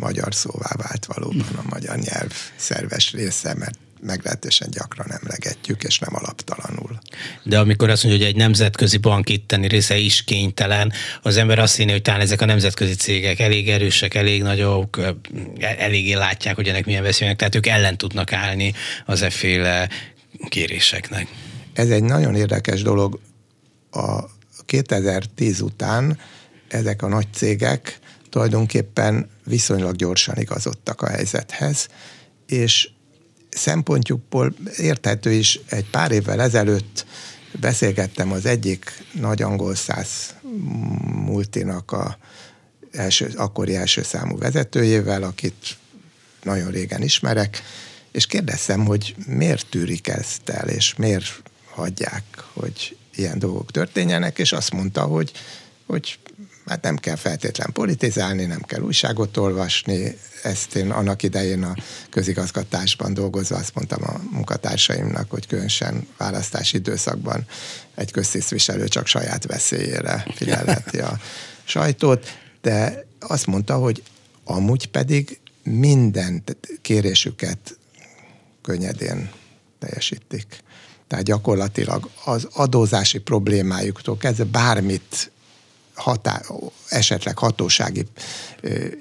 magyar 0.00 0.34
szóvá 0.34 0.70
vált 0.76 1.06
valóban 1.06 1.46
a 1.56 1.68
magyar 1.68 1.96
nyelv 1.96 2.32
szerves 2.56 3.12
része, 3.12 3.54
mert 3.54 3.78
meglehetősen 4.00 4.70
gyakran 4.70 5.12
emlegetjük, 5.12 5.82
és 5.82 5.98
nem 5.98 6.14
alaptalanul. 6.14 6.98
De 7.42 7.58
amikor 7.58 7.90
azt 7.90 8.04
mondja, 8.04 8.24
hogy 8.24 8.32
egy 8.32 8.40
nemzetközi 8.40 8.96
bank 8.96 9.28
itteni 9.28 9.68
része 9.68 9.96
is 9.96 10.24
kénytelen, 10.24 10.92
az 11.22 11.36
ember 11.36 11.58
azt 11.58 11.76
hinni, 11.76 11.90
hogy 11.90 12.02
talán 12.02 12.20
ezek 12.20 12.40
a 12.40 12.44
nemzetközi 12.44 12.94
cégek 12.94 13.38
elég 13.38 13.68
erősek, 13.68 14.14
elég 14.14 14.42
nagyok, 14.42 15.00
eléggé 15.58 16.12
látják, 16.12 16.54
hogy 16.54 16.68
ennek 16.68 16.86
milyen 16.86 17.02
veszélynek, 17.02 17.36
tehát 17.36 17.54
ők 17.54 17.66
ellen 17.66 17.96
tudnak 17.96 18.32
állni 18.32 18.74
az 19.06 19.22
efféle 19.22 19.88
kéréseknek. 20.48 21.28
Ez 21.72 21.90
egy 21.90 22.02
nagyon 22.02 22.34
érdekes 22.34 22.82
dolog. 22.82 23.20
A 23.90 24.24
2010 24.66 25.60
után 25.60 26.18
ezek 26.68 27.02
a 27.02 27.08
nagy 27.08 27.26
cégek 27.32 27.98
tulajdonképpen 28.30 29.30
viszonylag 29.44 29.96
gyorsan 29.96 30.36
igazodtak 30.38 31.02
a 31.02 31.08
helyzethez, 31.08 31.88
és 32.46 32.88
szempontjukból 33.56 34.54
érthető 34.76 35.32
is, 35.32 35.60
egy 35.68 35.90
pár 35.90 36.12
évvel 36.12 36.40
ezelőtt 36.40 37.06
beszélgettem 37.60 38.32
az 38.32 38.46
egyik 38.46 39.04
nagy 39.12 39.42
angol 39.42 39.74
száz 39.74 40.34
multinak 41.24 41.92
a 41.92 42.18
első, 42.92 43.32
akkori 43.36 43.76
első 43.76 44.02
számú 44.02 44.38
vezetőjével, 44.38 45.22
akit 45.22 45.76
nagyon 46.42 46.70
régen 46.70 47.02
ismerek, 47.02 47.62
és 48.12 48.26
kérdeztem, 48.26 48.84
hogy 48.84 49.14
miért 49.26 49.66
tűrik 49.66 50.08
ezt 50.08 50.48
el, 50.48 50.68
és 50.68 50.94
miért 50.94 51.42
hagyják, 51.70 52.22
hogy 52.52 52.96
ilyen 53.14 53.38
dolgok 53.38 53.70
történjenek, 53.70 54.38
és 54.38 54.52
azt 54.52 54.72
mondta, 54.72 55.02
hogy, 55.02 55.32
hogy 55.86 56.18
Hát 56.66 56.82
nem 56.82 56.96
kell 56.96 57.16
feltétlen 57.16 57.72
politizálni, 57.72 58.44
nem 58.44 58.60
kell 58.60 58.80
újságot 58.80 59.36
olvasni. 59.36 60.18
Ezt 60.42 60.74
én 60.76 60.90
annak 60.90 61.22
idején 61.22 61.62
a 61.62 61.74
közigazgatásban 62.10 63.14
dolgozva 63.14 63.56
azt 63.56 63.74
mondtam 63.74 64.02
a 64.02 64.20
munkatársaimnak, 64.30 65.30
hogy 65.30 65.46
különösen 65.46 66.06
választási 66.16 66.76
időszakban 66.76 67.46
egy 67.94 68.10
köztisztviselő 68.10 68.88
csak 68.88 69.06
saját 69.06 69.46
veszélyére 69.46 70.26
figyelheti 70.34 70.98
a 70.98 71.18
sajtót, 71.64 72.38
de 72.62 73.06
azt 73.20 73.46
mondta, 73.46 73.76
hogy 73.76 74.02
amúgy 74.44 74.86
pedig 74.88 75.40
minden 75.62 76.42
kérésüket 76.82 77.78
könnyedén 78.62 79.30
teljesítik. 79.78 80.46
Tehát 81.08 81.24
gyakorlatilag 81.24 82.10
az 82.24 82.48
adózási 82.52 83.18
problémájuktól 83.18 84.16
kezdve 84.16 84.44
bármit 84.44 85.30
hatá, 85.96 86.40
esetleg 86.88 87.38
hatósági 87.38 88.06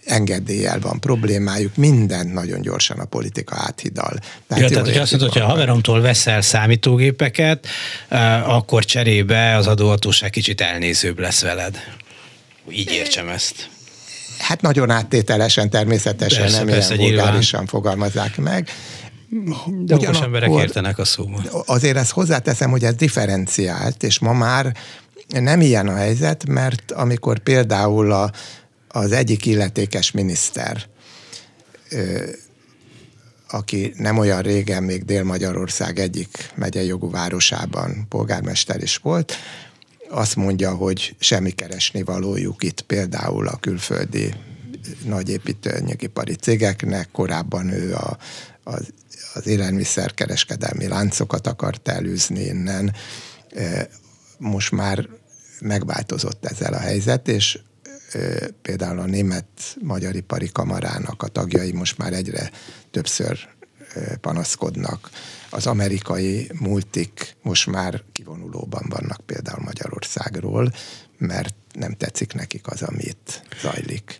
engedéllyel 0.05 0.79
van 0.79 0.99
problémájuk, 0.99 1.75
minden 1.75 2.27
nagyon 2.27 2.61
gyorsan 2.61 2.99
a 2.99 3.05
politika 3.05 3.55
áthidal. 3.59 4.19
Tehát, 4.47 4.63
ja, 4.63 4.69
tehát 4.69 4.85
hogy 4.87 4.97
azt 4.97 5.11
mondod, 5.11 5.31
hogy 5.31 5.41
a 5.41 5.45
haveromtól 5.45 6.01
veszel 6.01 6.41
számítógépeket, 6.41 7.67
akkor 8.45 8.85
cserébe 8.85 9.55
az 9.55 9.67
adóhatóság 9.67 10.29
kicsit 10.29 10.61
elnézőbb 10.61 11.19
lesz 11.19 11.41
veled. 11.41 11.77
Így 12.69 12.91
értsem 12.91 13.29
ezt. 13.29 13.69
Hát 14.37 14.61
nagyon 14.61 14.89
áttételesen 14.89 15.69
természetesen, 15.69 16.41
persze, 16.41 16.57
nem 16.57 16.67
persze, 16.67 16.95
ilyen 16.95 17.15
vulgárisan 17.15 17.65
fogalmazzák 17.65 18.37
meg. 18.37 18.69
De 19.67 19.95
okos 19.95 20.19
emberek 20.19 20.49
értenek 20.49 20.97
a 20.97 21.05
szóban. 21.05 21.45
Azért 21.65 21.97
ezt 21.97 22.11
hozzáteszem, 22.11 22.69
hogy 22.69 22.83
ez 22.83 22.93
differenciált, 22.93 24.03
és 24.03 24.19
ma 24.19 24.33
már 24.33 24.75
nem 25.27 25.61
ilyen 25.61 25.87
a 25.87 25.95
helyzet, 25.95 26.47
mert 26.47 26.91
amikor 26.91 27.39
például 27.39 28.11
a, 28.11 28.31
az 28.87 29.11
egyik 29.11 29.45
illetékes 29.45 30.11
miniszter, 30.11 30.83
aki 33.47 33.93
nem 33.97 34.17
olyan 34.17 34.41
régen 34.41 34.83
még 34.83 35.05
Dél-Magyarország 35.05 35.99
egyik 35.99 36.51
megyei 36.55 36.87
jogú 36.87 37.09
városában 37.09 38.05
polgármester 38.09 38.81
is 38.83 38.97
volt, 38.97 39.33
azt 40.09 40.35
mondja, 40.35 40.75
hogy 40.75 41.15
semmi 41.19 41.51
keresni 41.51 42.03
valójuk 42.03 42.63
itt 42.63 42.81
például 42.81 43.47
a 43.47 43.57
külföldi 43.57 44.33
nagy 45.05 45.29
építőanyagipari 45.29 46.35
cégeknek, 46.35 47.09
korábban 47.11 47.69
ő 47.69 47.93
a, 47.93 48.17
az, 48.63 48.93
az 49.33 49.47
élelmiszerkereskedelmi 49.47 50.87
láncokat 50.87 51.47
akart 51.47 51.87
elűzni 51.87 52.43
innen, 52.43 52.93
most 54.37 54.71
már 54.71 55.07
megváltozott 55.59 56.45
ezzel 56.45 56.73
a 56.73 56.79
helyzet, 56.79 57.27
és 57.27 57.59
például 58.61 58.99
a 58.99 59.05
német 59.05 59.47
magyar 59.81 60.15
ipari 60.15 60.49
kamarának 60.51 61.23
a 61.23 61.27
tagjai 61.27 61.71
most 61.71 61.97
már 61.97 62.13
egyre 62.13 62.51
többször 62.91 63.47
panaszkodnak. 64.21 65.09
Az 65.49 65.67
amerikai 65.67 66.51
multik 66.59 67.35
most 67.41 67.67
már 67.67 68.01
kivonulóban 68.11 68.85
vannak 68.89 69.21
például 69.25 69.63
Magyarországról, 69.63 70.73
mert 71.17 71.55
nem 71.73 71.93
tetszik 71.93 72.33
nekik 72.33 72.67
az, 72.67 72.81
amit 72.81 73.43
zajlik. 73.61 74.19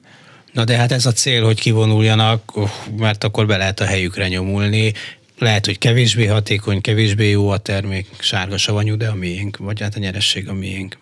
Na 0.54 0.64
de 0.64 0.78
hát 0.78 0.92
ez 0.92 1.06
a 1.06 1.12
cél, 1.12 1.44
hogy 1.44 1.60
kivonuljanak, 1.60 2.54
mert 2.98 3.24
akkor 3.24 3.46
be 3.46 3.58
lehet 3.58 3.80
a 3.80 3.86
helyükre 3.86 4.28
nyomulni, 4.28 4.94
lehet, 5.38 5.66
hogy 5.66 5.78
kevésbé 5.78 6.26
hatékony, 6.26 6.82
kevésbé 6.82 7.30
jó 7.30 7.50
a 7.50 7.58
termék, 7.58 8.08
sárga 8.20 8.58
savanyú, 8.58 8.96
de 8.96 9.08
a 9.08 9.16
miénk, 9.16 9.58
vagy 9.58 9.82
hát 9.82 9.96
a 9.96 10.00
nyeresség 10.00 10.50
a 10.50 10.54
miénk. 10.54 10.98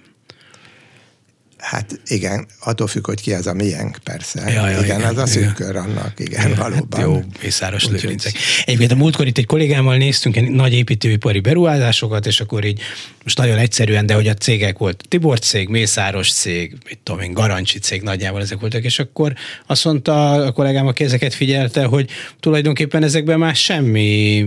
Hát 1.64 2.00
igen, 2.06 2.48
attól 2.60 2.88
függ, 2.88 3.06
hogy 3.06 3.22
ki 3.22 3.34
az 3.34 3.48
a 3.48 3.54
miénk, 3.54 3.98
persze. 4.04 4.52
Ja, 4.52 4.70
ja, 4.70 4.82
igen, 4.82 5.00
igen, 5.00 5.10
az 5.10 5.18
a 5.18 5.26
szűk 5.26 5.54
kör 5.54 5.76
annak, 5.76 6.14
igen, 6.18 6.56
valóban. 6.56 6.88
Hát 6.92 7.02
jó, 7.02 7.24
mészáros 7.42 7.88
lőrincek. 7.88 8.34
Egyébként 8.66 8.92
a 8.92 8.96
múltkor 8.96 9.28
itt 9.28 9.38
egy 9.38 9.46
kollégámmal 9.46 9.98
néztünk 9.98 10.36
egy 10.36 10.50
nagy 10.50 10.74
építőipari 10.74 11.40
beruházásokat, 11.40 12.26
és 12.26 12.40
akkor 12.40 12.66
így 12.66 12.82
most 13.24 13.38
nagyon 13.38 13.58
egyszerűen, 13.58 14.06
de 14.06 14.14
hogy 14.14 14.28
a 14.28 14.34
cégek 14.34 14.78
volt 14.78 15.06
Tibor 15.08 15.40
cég, 15.40 15.70
Mészáros 15.70 16.34
cég, 16.34 16.76
mit 16.86 17.00
tudom 17.04 17.22
én, 17.22 17.34
Garancsi 17.34 17.80
cég 17.80 18.02
nagyjából 18.02 18.42
ezek 18.42 18.60
voltak, 18.60 18.84
és 18.84 19.00
akkor 19.00 19.34
azt 19.66 19.86
mondta 19.86 20.32
a 20.32 20.52
kollégám, 20.52 20.88
aki 20.88 21.04
ezeket 21.04 21.34
figyelte, 21.34 21.84
hogy 21.84 22.10
tulajdonképpen 22.40 23.04
ezekben 23.04 23.40
már 23.40 23.56
semmi 23.56 24.46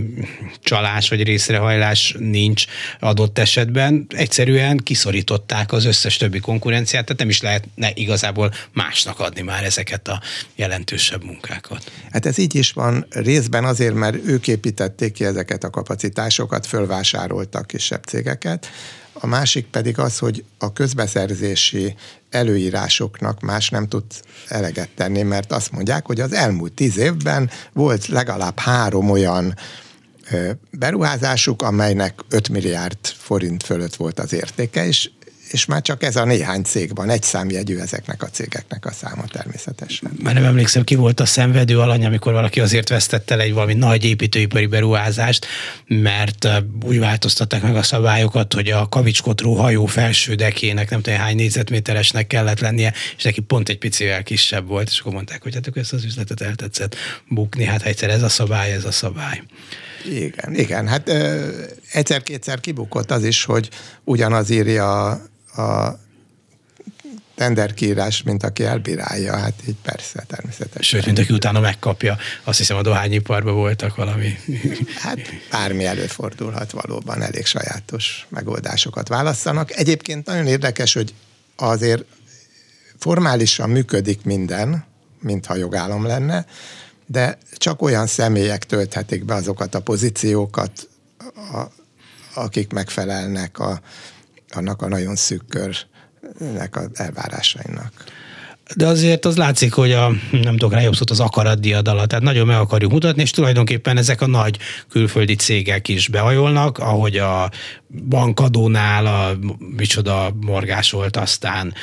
csalás 0.63 1.09
vagy 1.09 1.23
részrehajlás 1.23 2.15
nincs 2.19 2.65
adott 2.99 3.37
esetben. 3.37 4.05
Egyszerűen 4.09 4.77
kiszorították 4.77 5.71
az 5.71 5.85
összes 5.85 6.17
többi 6.17 6.39
konkurenciát, 6.39 7.06
tehát 7.07 7.21
nem 7.21 7.29
is 7.29 7.41
lehetne 7.41 7.91
igazából 7.93 8.53
másnak 8.73 9.19
adni 9.19 9.41
már 9.41 9.63
ezeket 9.63 10.07
a 10.07 10.21
jelentősebb 10.55 11.23
munkákat. 11.23 11.91
Hát 12.11 12.25
ez 12.25 12.37
így 12.37 12.55
is 12.55 12.71
van, 12.71 13.05
részben 13.09 13.65
azért, 13.65 13.93
mert 13.93 14.25
ők 14.25 14.47
építették 14.47 15.13
ki 15.13 15.25
ezeket 15.25 15.63
a 15.63 15.69
kapacitásokat, 15.69 16.65
fölvásároltak 16.65 17.67
kisebb 17.67 18.03
cégeket, 18.03 18.69
a 19.19 19.27
másik 19.27 19.65
pedig 19.65 19.99
az, 19.99 20.17
hogy 20.17 20.43
a 20.57 20.73
közbeszerzési 20.73 21.95
előírásoknak 22.29 23.39
más 23.41 23.69
nem 23.69 23.87
tud 23.87 24.03
eleget 24.47 24.89
tenni, 24.95 25.21
mert 25.21 25.51
azt 25.51 25.71
mondják, 25.71 26.05
hogy 26.05 26.19
az 26.19 26.33
elmúlt 26.33 26.73
tíz 26.73 26.97
évben 26.97 27.49
volt 27.73 28.07
legalább 28.07 28.59
három 28.59 29.09
olyan 29.09 29.55
beruházásuk, 30.71 31.61
amelynek 31.61 32.19
5 32.29 32.49
milliárd 32.49 32.97
forint 33.01 33.63
fölött 33.63 33.95
volt 33.95 34.19
az 34.19 34.33
értéke, 34.33 34.85
és 34.85 35.09
és 35.51 35.65
már 35.65 35.81
csak 35.81 36.03
ez 36.03 36.15
a 36.15 36.25
néhány 36.25 36.63
cég 36.63 36.95
van, 36.95 37.09
egy 37.09 37.23
számjegyű 37.23 37.77
ezeknek 37.77 38.23
a 38.23 38.29
cégeknek 38.29 38.85
a 38.85 38.91
száma 38.91 39.23
természetesen. 39.27 40.11
Már 40.23 40.33
nem 40.33 40.43
emlékszem, 40.43 40.83
ki 40.83 40.95
volt 40.95 41.19
a 41.19 41.25
szenvedő 41.25 41.79
alany, 41.79 42.05
amikor 42.05 42.33
valaki 42.33 42.59
azért 42.59 42.89
vesztette 42.89 43.35
le 43.35 43.43
egy 43.43 43.53
valami 43.53 43.73
nagy 43.73 44.05
építőipari 44.05 44.65
beruházást, 44.65 45.45
mert 45.87 46.47
úgy 46.85 46.99
változtatták 46.99 47.61
meg 47.61 47.75
a 47.75 47.83
szabályokat, 47.83 48.53
hogy 48.53 48.69
a 48.69 48.89
kavicskotró 48.89 49.53
hajó 49.53 49.85
felső 49.85 50.35
dekének 50.35 50.89
nem 50.89 51.01
tudom 51.01 51.19
hány 51.19 51.35
négyzetméteresnek 51.35 52.27
kellett 52.27 52.59
lennie, 52.59 52.93
és 53.17 53.23
neki 53.23 53.41
pont 53.41 53.69
egy 53.69 53.77
picivel 53.77 54.23
kisebb 54.23 54.67
volt, 54.67 54.89
és 54.89 54.99
akkor 54.99 55.13
mondták, 55.13 55.43
hogy 55.43 55.53
hát 55.53 55.67
akkor 55.67 55.81
ezt 55.81 55.93
az 55.93 56.03
üzletet 56.03 56.41
eltetszett 56.41 56.95
bukni, 57.27 57.63
hát 57.63 57.83
egyszer 57.83 58.09
ez 58.09 58.21
a 58.21 58.29
szabály, 58.29 58.71
ez 58.71 58.85
a 58.85 58.91
szabály. 58.91 59.43
Igen, 60.11 60.55
igen, 60.55 60.87
hát 60.87 61.11
egyszer-kétszer 61.91 62.59
kibukott 62.59 63.11
az 63.11 63.23
is, 63.23 63.43
hogy 63.43 63.69
ugyanaz 64.03 64.49
írja 64.49 65.21
a 65.57 65.99
tenderkírás, 67.37 68.23
mint 68.23 68.43
aki 68.43 68.63
elbírálja, 68.63 69.37
hát 69.37 69.53
így 69.67 69.75
persze, 69.81 70.23
természetesen. 70.27 70.81
Sőt, 70.81 71.05
mint 71.05 71.19
aki 71.19 71.33
utána 71.33 71.59
megkapja, 71.59 72.17
azt 72.43 72.57
hiszem 72.57 72.77
a 72.77 72.81
dohányiparban 72.81 73.53
voltak 73.53 73.95
valami. 73.95 74.37
Hát 74.99 75.19
bármi 75.51 75.85
előfordulhat 75.85 76.71
valóban, 76.71 77.21
elég 77.21 77.45
sajátos 77.45 78.25
megoldásokat 78.29 79.07
választanak. 79.07 79.71
Egyébként 79.71 80.25
nagyon 80.25 80.47
érdekes, 80.47 80.93
hogy 80.93 81.13
azért 81.55 82.03
formálisan 82.99 83.69
működik 83.69 84.23
minden, 84.23 84.85
mintha 85.19 85.55
jogállam 85.55 86.05
lenne, 86.05 86.45
de 87.05 87.37
csak 87.57 87.81
olyan 87.81 88.07
személyek 88.07 88.65
tölthetik 88.65 89.25
be 89.25 89.33
azokat 89.33 89.75
a 89.75 89.81
pozíciókat, 89.81 90.89
a, 91.35 91.63
akik 92.33 92.71
megfelelnek 92.71 93.59
a, 93.59 93.81
annak 94.49 94.81
a 94.81 94.87
nagyon 94.87 95.15
szűk 95.15 95.43
körnek 95.47 96.75
az 96.75 96.89
elvárásainak. 96.93 97.91
De 98.75 98.87
azért 98.87 99.25
az 99.25 99.37
látszik, 99.37 99.73
hogy 99.73 99.91
a, 99.91 100.11
nem 100.31 100.57
tudok 100.57 100.73
rá 100.73 100.81
jobb 100.81 100.95
szót, 100.95 101.09
az 101.09 101.19
akarat 101.19 101.59
diadala, 101.59 102.05
tehát 102.05 102.23
nagyon 102.23 102.47
meg 102.47 102.57
akarjuk 102.57 102.91
mutatni, 102.91 103.21
és 103.21 103.31
tulajdonképpen 103.31 103.97
ezek 103.97 104.21
a 104.21 104.27
nagy 104.27 104.57
külföldi 104.89 105.35
cégek 105.35 105.87
is 105.87 106.07
behajolnak, 106.07 106.77
ahogy 106.77 107.17
a 107.17 107.51
bankadónál 108.09 109.05
a 109.05 109.37
micsoda 109.75 110.35
morgás 110.41 110.91
volt, 110.91 111.17
aztán 111.17 111.73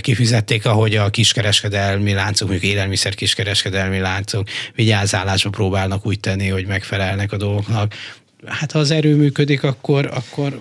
kifizették, 0.00 0.66
ahogy 0.66 0.96
a 0.96 1.10
kiskereskedelmi 1.10 2.12
láncok, 2.12 2.48
mondjuk 2.48 2.72
élelmiszer 2.72 3.14
kiskereskedelmi 3.14 3.98
láncok 3.98 4.48
vigyázálásba 4.74 5.50
próbálnak 5.50 6.06
úgy 6.06 6.20
tenni, 6.20 6.48
hogy 6.48 6.66
megfelelnek 6.66 7.32
a 7.32 7.36
dolgoknak 7.36 7.94
hát 8.46 8.72
ha 8.72 8.78
az 8.78 8.90
erő 8.90 9.16
működik, 9.16 9.62
akkor, 9.62 10.06
akkor 10.06 10.60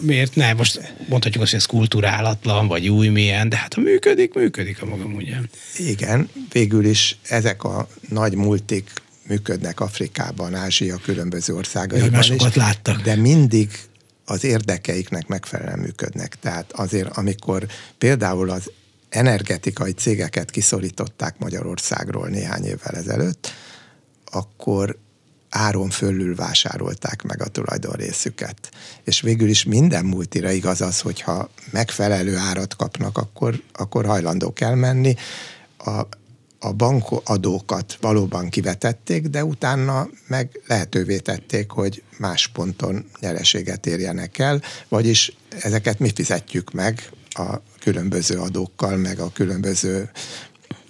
miért 0.00 0.34
ne? 0.34 0.52
Most 0.52 0.94
mondhatjuk 1.08 1.42
azt, 1.42 1.50
hogy 1.50 1.60
ez 1.60 1.66
kulturálatlan, 1.66 2.68
vagy 2.68 2.88
új 2.88 3.08
milyen, 3.08 3.48
de 3.48 3.56
hát 3.56 3.74
ha 3.74 3.80
működik, 3.80 4.34
működik 4.34 4.82
a 4.82 4.86
magam 4.86 5.14
ugyan. 5.14 5.48
Igen, 5.78 6.28
végül 6.52 6.84
is 6.84 7.18
ezek 7.28 7.64
a 7.64 7.88
nagy 8.08 8.34
multik 8.34 8.90
működnek 9.26 9.80
Afrikában, 9.80 10.54
Ázsia 10.54 10.96
különböző 10.96 11.54
országaiban 11.54 12.22
ja, 12.28 12.34
is. 12.34 12.54
láttak. 12.54 13.02
De 13.02 13.16
mindig 13.16 13.70
az 14.24 14.44
érdekeiknek 14.44 15.26
megfelelően 15.26 15.78
működnek. 15.78 16.38
Tehát 16.40 16.72
azért, 16.72 17.16
amikor 17.16 17.66
például 17.98 18.50
az 18.50 18.70
energetikai 19.08 19.92
cégeket 19.92 20.50
kiszorították 20.50 21.38
Magyarországról 21.38 22.28
néhány 22.28 22.64
évvel 22.64 22.94
ezelőtt, 22.94 23.52
akkor 24.24 24.98
áron 25.50 25.90
fölül 25.90 26.34
vásárolták 26.34 27.22
meg 27.22 27.42
a 27.42 27.48
tulajdonrészüket. 27.48 28.70
És 29.04 29.20
végül 29.20 29.48
is 29.48 29.64
minden 29.64 30.04
multira 30.04 30.50
igaz 30.50 30.80
az, 30.80 31.00
hogyha 31.00 31.50
megfelelő 31.70 32.36
árat 32.36 32.76
kapnak, 32.76 33.18
akkor, 33.18 33.62
akkor 33.72 34.06
hajlandók 34.06 34.60
elmenni. 34.60 35.14
A, 35.78 36.00
a 36.58 36.72
bankadókat 36.72 37.98
valóban 38.00 38.48
kivetették, 38.48 39.26
de 39.26 39.44
utána 39.44 40.08
meg 40.26 40.60
lehetővé 40.66 41.18
tették, 41.18 41.70
hogy 41.70 42.02
más 42.18 42.48
ponton 42.48 43.04
nyereséget 43.20 43.86
érjenek 43.86 44.38
el, 44.38 44.62
vagyis 44.88 45.36
ezeket 45.60 45.98
mi 45.98 46.10
fizetjük 46.14 46.72
meg 46.72 47.10
a 47.28 47.60
különböző 47.80 48.38
adókkal, 48.38 48.96
meg 48.96 49.18
a 49.18 49.32
különböző 49.32 50.10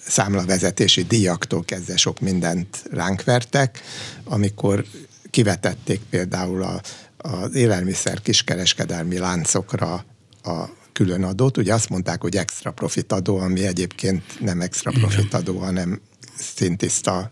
számlavezetési 0.06 1.02
díjaktól 1.02 1.64
kezdve 1.64 1.96
sok 1.96 2.20
mindent 2.20 2.82
ránk 2.90 3.24
vertek, 3.24 3.80
amikor 4.24 4.84
kivetették 5.30 6.00
például 6.10 6.62
a, 6.62 6.80
az 7.16 7.54
élelmiszer 7.54 8.20
kiskereskedelmi 8.22 9.18
láncokra 9.18 10.04
a 10.42 10.64
külön 10.92 11.22
adót. 11.24 11.56
Ugye 11.56 11.74
azt 11.74 11.88
mondták, 11.88 12.20
hogy 12.20 12.36
extra 12.36 12.70
profit 12.70 13.12
adó, 13.12 13.38
ami 13.38 13.66
egyébként 13.66 14.40
nem 14.40 14.60
extra 14.60 14.90
profit 14.90 15.34
adó, 15.34 15.58
hanem 15.58 16.00
szintiszta 16.38 17.30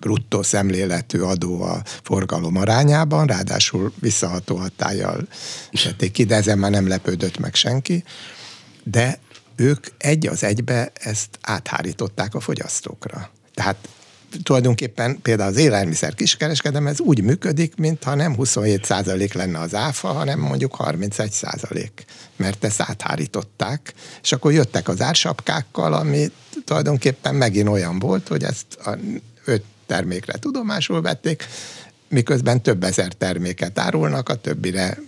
bruttó 0.00 0.42
szemléletű 0.42 1.20
adó 1.20 1.62
a 1.62 1.82
forgalom 2.02 2.56
arányában, 2.56 3.26
ráadásul 3.26 3.92
visszaható 4.00 4.56
hatállyal 4.56 5.28
tették 5.70 6.12
ki, 6.12 6.24
de 6.24 6.34
ezen 6.34 6.58
már 6.58 6.70
nem 6.70 6.88
lepődött 6.88 7.38
meg 7.38 7.54
senki. 7.54 8.04
De 8.84 9.18
ők 9.56 9.86
egy 9.98 10.26
az 10.26 10.44
egybe 10.44 10.92
ezt 10.94 11.38
áthárították 11.40 12.34
a 12.34 12.40
fogyasztókra. 12.40 13.30
Tehát 13.54 13.88
tulajdonképpen 14.42 15.18
például 15.22 15.50
az 15.50 15.56
élelmiszer 15.56 16.14
kiskereskedem, 16.14 16.86
ez 16.86 17.00
úgy 17.00 17.22
működik, 17.22 17.76
mintha 17.76 18.14
nem 18.14 18.34
27 18.34 18.84
százalék 18.84 19.32
lenne 19.32 19.58
az 19.58 19.74
áfa, 19.74 20.08
hanem 20.08 20.40
mondjuk 20.40 20.74
31 20.74 21.30
százalék, 21.30 22.04
mert 22.36 22.64
ezt 22.64 22.80
áthárították, 22.80 23.94
és 24.22 24.32
akkor 24.32 24.52
jöttek 24.52 24.88
az 24.88 25.00
ársapkákkal, 25.00 25.92
ami 25.92 26.30
tulajdonképpen 26.64 27.34
megint 27.34 27.68
olyan 27.68 27.98
volt, 27.98 28.28
hogy 28.28 28.42
ezt 28.42 28.74
a 28.84 28.98
öt 29.44 29.64
termékre 29.86 30.38
tudomásul 30.38 31.02
vették, 31.02 31.46
miközben 32.08 32.62
több 32.62 32.84
ezer 32.84 33.12
terméket 33.12 33.78
árulnak, 33.78 34.28
a 34.28 34.34
többire 34.34 34.98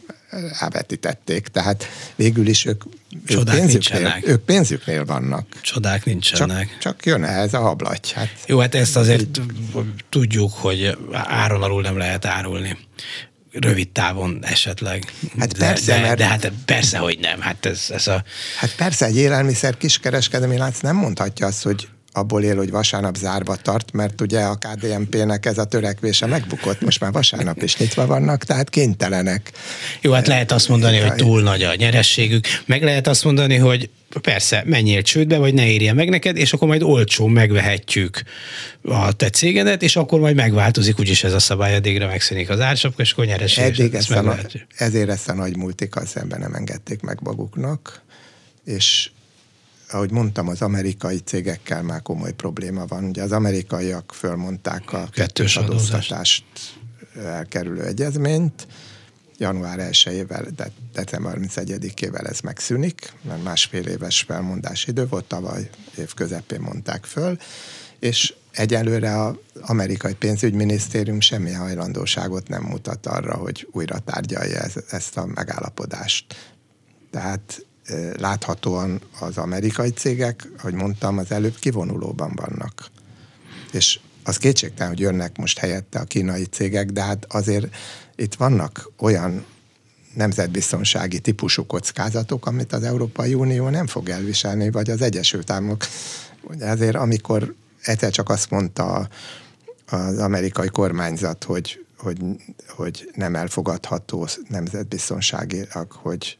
elvetítették. 0.58 1.48
Tehát 1.48 1.86
végül 2.14 2.46
is 2.46 2.64
ők, 2.64 2.82
ők, 3.26 3.44
pénzüknél, 3.44 4.22
ők 4.22 4.44
pénzüknél 4.44 5.04
vannak. 5.04 5.46
Csodák 5.60 6.04
nincsenek. 6.04 6.68
Csak, 6.68 6.78
csak 6.78 7.06
jön 7.06 7.24
ez 7.24 7.54
a 7.54 7.60
hablagy. 7.60 8.12
Hát, 8.12 8.28
Jó, 8.46 8.58
hát 8.58 8.74
ezt 8.74 8.96
azért 8.96 9.40
tudjuk, 10.08 10.52
hogy 10.52 10.98
áron 11.12 11.62
alul 11.62 11.82
nem 11.82 11.96
lehet 11.96 12.24
árulni 12.24 12.78
rövid 13.60 13.88
távon 13.88 14.38
esetleg. 14.42 15.12
Hát 15.38 15.58
persze, 15.58 15.94
de, 15.94 16.00
mert... 16.00 16.16
de 16.16 16.26
hát 16.26 16.52
persze, 16.64 16.98
hogy 16.98 17.18
nem. 17.18 17.40
Hát 17.40 17.66
ez, 17.66 17.86
ez 17.90 18.06
a... 18.06 18.24
Hát 18.58 18.74
persze, 18.74 19.06
egy 19.06 19.16
élelmiszer 19.16 19.76
kiskereskedelmi 19.76 20.56
lánc 20.56 20.80
nem 20.80 20.96
mondhatja 20.96 21.46
azt, 21.46 21.62
hogy 21.62 21.88
abból 22.16 22.42
él, 22.42 22.56
hogy 22.56 22.70
vasárnap 22.70 23.16
zárva 23.16 23.56
tart, 23.56 23.92
mert 23.92 24.20
ugye 24.20 24.40
a 24.40 24.58
KDNP-nek 24.58 25.46
ez 25.46 25.58
a 25.58 25.64
törekvése 25.64 26.26
megbukott, 26.26 26.80
most 26.80 27.00
már 27.00 27.12
vasárnap 27.12 27.62
is 27.62 27.76
nyitva 27.76 28.06
vannak, 28.06 28.44
tehát 28.44 28.70
kénytelenek. 28.70 29.52
Jó, 30.00 30.12
hát 30.12 30.26
lehet 30.26 30.52
azt 30.52 30.68
mondani, 30.68 30.98
hogy 30.98 31.14
túl 31.14 31.42
nagy 31.42 31.62
a 31.62 31.74
nyerességük, 31.74 32.46
meg 32.66 32.82
lehet 32.82 33.06
azt 33.06 33.24
mondani, 33.24 33.56
hogy 33.56 33.90
persze, 34.20 34.62
menjél 34.66 35.02
csődbe, 35.02 35.38
vagy 35.38 35.54
ne 35.54 35.66
érje 35.66 35.92
meg 35.92 36.08
neked, 36.08 36.36
és 36.36 36.52
akkor 36.52 36.68
majd 36.68 36.82
olcsón 36.82 37.30
megvehetjük 37.30 38.22
a 38.82 39.12
te 39.12 39.30
cégedet, 39.30 39.82
és 39.82 39.96
akkor 39.96 40.20
majd 40.20 40.36
megváltozik, 40.36 40.98
úgyis 40.98 41.24
ez 41.24 41.32
a 41.32 41.38
szabály, 41.38 41.74
addigra 41.74 42.06
megszűnik 42.06 42.50
az 42.50 42.60
ársapka, 42.60 43.02
és 43.02 43.12
akkor 43.12 43.24
nyereség. 43.24 43.64
Eddig 43.64 43.94
ezt 43.94 44.10
a, 44.10 44.36
ezért 44.76 45.08
ezt 45.08 45.28
a 45.28 45.34
nagy 45.34 45.56
multikkal 45.56 46.06
szemben 46.06 46.40
nem 46.40 46.54
engedték 46.54 47.00
meg 47.00 47.18
maguknak, 47.22 48.02
és 48.64 49.10
ahogy 49.94 50.10
mondtam, 50.10 50.48
az 50.48 50.62
amerikai 50.62 51.18
cégekkel 51.18 51.82
már 51.82 52.02
komoly 52.02 52.32
probléma 52.32 52.86
van. 52.86 53.04
Ugye 53.04 53.22
az 53.22 53.32
amerikaiak 53.32 54.12
fölmondták 54.14 54.92
a 54.92 55.08
kettős 55.12 55.56
adóztatást 55.56 56.44
elkerülő 57.16 57.82
egyezményt, 57.84 58.66
január 59.38 59.78
1-ével, 59.92 60.48
de 60.56 60.70
december 60.92 61.38
31-ével 61.40 62.28
ez 62.28 62.40
megszűnik, 62.40 63.12
mert 63.22 63.42
másfél 63.42 63.86
éves 63.86 64.20
felmondási 64.20 64.90
idő 64.90 65.06
volt, 65.06 65.24
tavaly 65.24 65.70
év 65.98 66.14
közepén 66.14 66.60
mondták 66.60 67.04
föl, 67.04 67.36
és 67.98 68.34
egyelőre 68.50 69.22
az 69.22 69.34
amerikai 69.60 70.14
pénzügyminisztérium 70.14 71.20
semmi 71.20 71.52
hajlandóságot 71.52 72.48
nem 72.48 72.62
mutat 72.62 73.06
arra, 73.06 73.34
hogy 73.34 73.68
újra 73.72 73.98
tárgyalja 73.98 74.60
ezt 74.90 75.16
a 75.16 75.26
megállapodást. 75.26 76.54
Tehát 77.10 77.66
láthatóan 78.16 79.00
az 79.20 79.38
amerikai 79.38 79.90
cégek, 79.90 80.48
ahogy 80.58 80.74
mondtam, 80.74 81.18
az 81.18 81.30
előbb 81.30 81.58
kivonulóban 81.58 82.32
vannak. 82.34 82.90
És 83.72 84.00
az 84.24 84.36
kétségtelen, 84.36 84.92
hogy 84.92 85.00
jönnek 85.00 85.36
most 85.36 85.58
helyette 85.58 85.98
a 85.98 86.04
kínai 86.04 86.44
cégek, 86.44 86.90
de 86.90 87.02
hát 87.02 87.26
azért 87.28 87.66
itt 88.16 88.34
vannak 88.34 88.90
olyan 88.98 89.44
nemzetbiztonsági 90.14 91.18
típusú 91.18 91.66
kockázatok, 91.66 92.46
amit 92.46 92.72
az 92.72 92.82
Európai 92.82 93.34
Unió 93.34 93.68
nem 93.68 93.86
fog 93.86 94.08
elviselni, 94.08 94.70
vagy 94.70 94.90
az 94.90 95.02
Egyesült 95.02 95.50
Államok. 95.50 95.84
Ezért 96.58 96.96
amikor 96.96 97.54
egyszer 97.82 98.10
csak 98.10 98.28
azt 98.28 98.50
mondta 98.50 99.08
az 99.86 100.18
amerikai 100.18 100.68
kormányzat, 100.68 101.44
hogy, 101.44 101.84
hogy, 101.96 102.18
hogy 102.68 103.10
nem 103.14 103.36
elfogadható 103.36 104.28
nemzetbiztonságilag, 104.48 105.92
hogy 105.92 106.38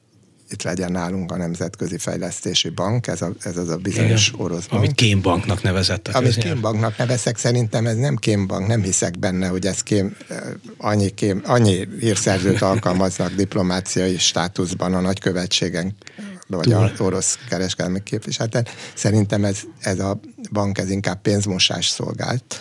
itt 0.51 0.62
legyen 0.62 0.92
nálunk 0.92 1.32
a 1.32 1.36
Nemzetközi 1.36 1.99
Fejlesztési 1.99 2.68
Bank, 2.68 3.07
ez, 3.07 3.22
a, 3.22 3.32
ez 3.42 3.57
az 3.57 3.68
a 3.68 3.76
bizonyos 3.76 4.28
Igen, 4.28 4.40
orosz 4.40 4.66
bank. 4.66 4.82
Amit 4.82 4.95
kémbanknak 4.95 5.62
nevezett 5.62 6.09
a 6.09 6.16
Amit 6.16 6.36
kémbanknak 6.36 6.97
nevezek, 6.97 7.36
szerintem 7.36 7.86
ez 7.86 7.97
nem 7.97 8.16
kémbank, 8.16 8.66
nem 8.66 8.82
hiszek 8.82 9.18
benne, 9.18 9.49
hogy 9.49 9.66
ez 9.66 9.82
kém, 9.82 10.16
eh, 10.28 10.38
annyi, 10.78 11.09
kém, 11.09 11.42
annyi 11.45 11.88
hírszerzőt 12.01 12.62
alkalmaznak 12.62 13.34
diplomáciai 13.45 14.18
státuszban 14.18 14.95
a 14.95 15.01
nagykövetségen, 15.01 15.97
vagy 16.47 16.68
Túl. 16.68 16.74
az 16.74 17.01
orosz 17.01 17.38
kereskedelmi 17.49 18.03
képviseleten. 18.03 18.66
Szerintem 18.95 19.45
ez, 19.45 19.59
ez 19.80 19.99
a 19.99 20.20
bank 20.53 20.78
ez 20.78 20.90
inkább 20.90 21.22
pénzmosás 21.22 21.86
szolgált 21.86 22.61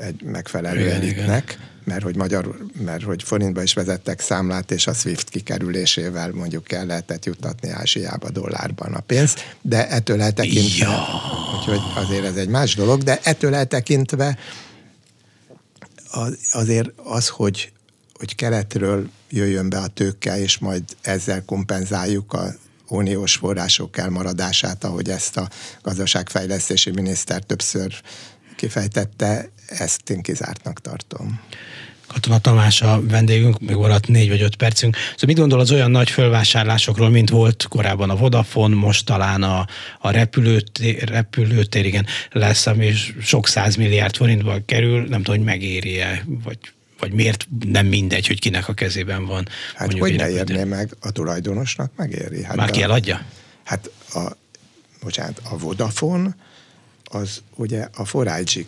egy 0.00 0.22
megfelelő 0.22 0.80
igen, 0.80 0.94
elitnek. 0.94 1.52
Igen 1.52 1.74
mert 1.86 2.02
hogy 2.02 2.16
magyar, 2.16 2.56
mert 2.84 3.02
hogy 3.02 3.22
forintba 3.22 3.62
is 3.62 3.74
vezettek 3.74 4.20
számlát, 4.20 4.70
és 4.70 4.86
a 4.86 4.92
SWIFT 4.92 5.28
kikerülésével 5.28 6.30
mondjuk 6.30 6.72
el 6.72 6.86
lehetett 6.86 7.24
juttatni 7.24 7.68
Ázsiába 7.68 8.30
dollárban 8.30 8.94
a 8.94 9.00
pénzt, 9.00 9.56
de 9.62 9.88
ettől 9.88 10.22
eltekintve, 10.22 10.86
ja. 10.86 11.06
úgyhogy 11.58 11.80
azért 11.94 12.24
ez 12.24 12.36
egy 12.36 12.48
más 12.48 12.74
dolog, 12.74 13.02
de 13.02 13.20
ettől 13.22 13.54
eltekintve 13.54 14.38
az, 16.10 16.38
azért 16.50 16.90
az, 16.96 17.28
hogy, 17.28 17.72
hogy 18.14 18.34
keletről 18.34 19.10
jöjjön 19.30 19.68
be 19.68 19.78
a 19.78 19.86
tőke, 19.86 20.40
és 20.40 20.58
majd 20.58 20.82
ezzel 21.00 21.44
kompenzáljuk 21.44 22.32
a 22.32 22.54
uniós 22.88 23.36
források 23.36 23.96
elmaradását, 23.96 24.84
ahogy 24.84 25.08
ezt 25.08 25.36
a 25.36 25.48
gazdaságfejlesztési 25.82 26.90
miniszter 26.90 27.42
többször 27.42 28.02
kifejtette, 28.66 29.48
ezt 29.66 30.10
én 30.10 30.22
kizártnak 30.22 30.80
tartom. 30.80 31.40
Katona 32.06 32.38
Tamás 32.38 32.82
a 32.82 33.02
vendégünk, 33.06 33.60
még 33.60 33.76
maradt 33.76 34.08
négy 34.08 34.28
vagy 34.28 34.42
öt 34.42 34.56
percünk. 34.56 34.96
Szóval 34.96 35.26
mit 35.26 35.36
gondol 35.36 35.60
az 35.60 35.72
olyan 35.72 35.90
nagy 35.90 36.10
fölvásárlásokról, 36.10 37.08
mint 37.08 37.30
volt 37.30 37.66
korábban 37.68 38.10
a 38.10 38.16
Vodafone, 38.16 38.74
most 38.74 39.06
talán 39.06 39.42
a, 39.42 39.66
a 40.00 40.10
repülőtér, 40.10 41.08
repülőtér, 41.08 41.84
igen, 41.84 42.06
lesz, 42.32 42.66
ami 42.66 42.92
sok 43.22 43.48
milliárd 43.76 44.16
forintba 44.16 44.58
kerül, 44.66 44.98
nem 44.98 45.22
tudom, 45.22 45.36
hogy 45.36 45.44
megéri-e, 45.44 46.24
vagy 46.44 46.58
vagy 46.98 47.12
miért 47.12 47.48
nem 47.66 47.86
mindegy, 47.86 48.26
hogy 48.26 48.40
kinek 48.40 48.68
a 48.68 48.72
kezében 48.72 49.26
van. 49.26 49.48
Hát 49.74 49.98
hogy 49.98 50.16
ne 50.16 50.30
érné 50.30 50.64
meg 50.64 50.96
a 51.00 51.10
tulajdonosnak, 51.10 51.92
megéri. 51.96 52.42
Hát 52.42 52.56
Már 52.56 52.70
ki 52.70 52.82
eladja? 52.82 53.20
Hát 53.64 53.90
a, 54.14 54.20
bocsánat, 55.02 55.40
a 55.50 55.58
Vodafone 55.58 56.36
az 57.10 57.42
ugye 57.54 57.88
a 57.94 58.24
4 58.24 58.66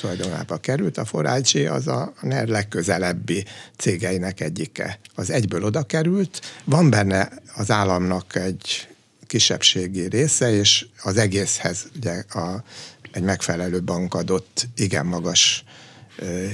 tulajdonába 0.00 0.56
került. 0.56 0.98
A 0.98 1.20
4 1.20 1.56
az 1.56 1.86
a 1.86 2.12
NER 2.20 2.48
legközelebbi 2.48 3.44
cégeinek 3.76 4.40
egyike. 4.40 4.98
Az 5.14 5.30
egyből 5.30 5.64
oda 5.64 5.82
került, 5.82 6.40
van 6.64 6.90
benne 6.90 7.28
az 7.54 7.70
államnak 7.70 8.36
egy 8.36 8.88
kisebbségi 9.26 10.08
része, 10.08 10.52
és 10.52 10.86
az 11.02 11.16
egészhez 11.16 11.86
ugye 11.96 12.24
a, 12.28 12.64
egy 13.12 13.22
megfelelő 13.22 13.82
bank 13.82 14.14
adott 14.14 14.68
igen 14.76 15.06
magas 15.06 15.64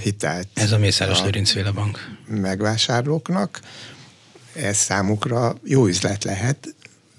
hitelt. 0.02 0.48
Ez 0.54 0.72
a 0.72 0.78
Mészáros 0.78 1.22
Lőrincféle 1.22 1.70
bank. 1.70 2.16
Megvásárlóknak. 2.26 3.60
Ez 4.54 4.76
számukra 4.76 5.54
jó 5.64 5.86
üzlet 5.86 6.24
lehet, 6.24 6.74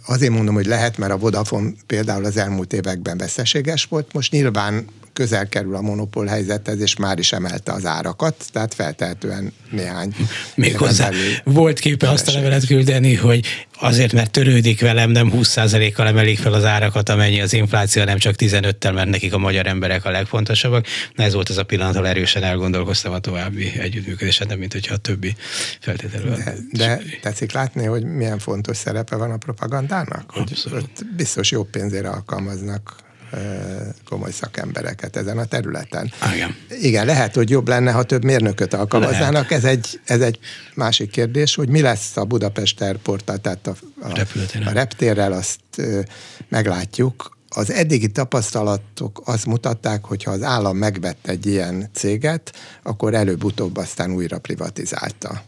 Azért 0.05 0.31
mondom, 0.31 0.53
hogy 0.53 0.65
lehet, 0.65 0.97
mert 0.97 1.11
a 1.11 1.17
Vodafone 1.17 1.71
például 1.87 2.25
az 2.25 2.37
elmúlt 2.37 2.73
években 2.73 3.17
veszteséges 3.17 3.85
volt, 3.85 4.13
most 4.13 4.31
nyilván 4.31 4.85
közel 5.13 5.49
kerül 5.49 5.75
a 5.75 5.81
monopól 5.81 6.25
helyzethez, 6.25 6.79
és 6.79 6.95
már 6.95 7.19
is 7.19 7.31
emelte 7.31 7.71
az 7.71 7.85
árakat, 7.85 8.45
tehát 8.51 8.73
feltehetően 8.73 9.53
néhány. 9.71 10.15
Még 10.55 10.77
hozzá 10.77 11.09
volt 11.43 11.79
képe 11.79 12.09
azt 12.09 12.27
a 12.27 12.31
levelet 12.31 12.65
küldeni, 12.65 13.15
hogy 13.15 13.65
azért, 13.79 14.13
mert 14.13 14.31
törődik 14.31 14.81
velem, 14.81 15.09
nem 15.09 15.31
20%-kal 15.35 16.07
emelik 16.07 16.39
fel 16.39 16.53
az 16.53 16.65
árakat, 16.65 17.09
amennyi 17.09 17.41
az 17.41 17.53
infláció, 17.53 18.03
nem 18.03 18.17
csak 18.17 18.35
15-tel, 18.37 18.93
mert 18.93 19.09
nekik 19.09 19.33
a 19.33 19.37
magyar 19.37 19.67
emberek 19.67 20.05
a 20.05 20.11
legfontosabbak. 20.11 20.85
Na 21.15 21.23
ez 21.23 21.33
volt 21.33 21.49
az 21.49 21.57
a 21.57 21.63
pillanat, 21.63 21.95
ahol 21.95 22.07
erősen 22.07 22.43
elgondolkoztam 22.43 23.13
a 23.13 23.19
további 23.19 23.71
együttműködésen, 23.79 24.47
nem 24.47 24.59
mint 24.59 24.73
hogyha 24.73 24.93
a 24.93 24.97
többi 24.97 25.35
feltételről. 25.79 26.35
De, 26.35 26.55
de 26.71 27.01
tetszik 27.21 27.51
látni, 27.51 27.85
hogy 27.85 28.03
milyen 28.03 28.39
fontos 28.39 28.77
szerepe 28.77 29.15
van 29.15 29.31
a 29.31 29.37
propagandának? 29.37 30.31
Hogy 30.31 30.63
biztos 31.15 31.51
jobb 31.51 31.69
pénzére 31.69 32.09
alkalmaznak 32.09 32.95
komoly 34.05 34.31
szakembereket 34.31 35.15
ezen 35.15 35.37
a 35.37 35.45
területen. 35.45 36.11
Igen. 36.33 36.55
Igen, 36.81 37.05
lehet, 37.05 37.35
hogy 37.35 37.49
jobb 37.49 37.67
lenne, 37.67 37.91
ha 37.91 38.03
több 38.03 38.23
mérnököt 38.23 38.73
alkalmaznának. 38.73 39.51
Ez 39.51 39.63
egy, 39.63 39.99
ez 40.05 40.21
egy 40.21 40.39
másik 40.75 41.09
kérdés, 41.11 41.55
hogy 41.55 41.69
mi 41.69 41.81
lesz 41.81 42.17
a 42.17 42.23
Budapest 42.25 42.81
Airporttal, 42.81 43.37
tehát 43.37 43.67
a, 43.67 43.75
a, 44.01 44.19
a 44.65 44.71
reptérrel, 44.71 45.31
azt 45.31 45.59
meglátjuk. 46.49 47.37
Az 47.49 47.71
eddigi 47.71 48.07
tapasztalatok 48.07 49.21
azt 49.25 49.45
mutatták, 49.45 50.05
hogy 50.05 50.23
ha 50.23 50.31
az 50.31 50.41
állam 50.41 50.77
megvett 50.77 51.27
egy 51.27 51.45
ilyen 51.45 51.89
céget, 51.93 52.53
akkor 52.83 53.13
előbb-utóbb 53.13 53.77
aztán 53.77 54.11
újra 54.11 54.39
privatizálta. 54.39 55.43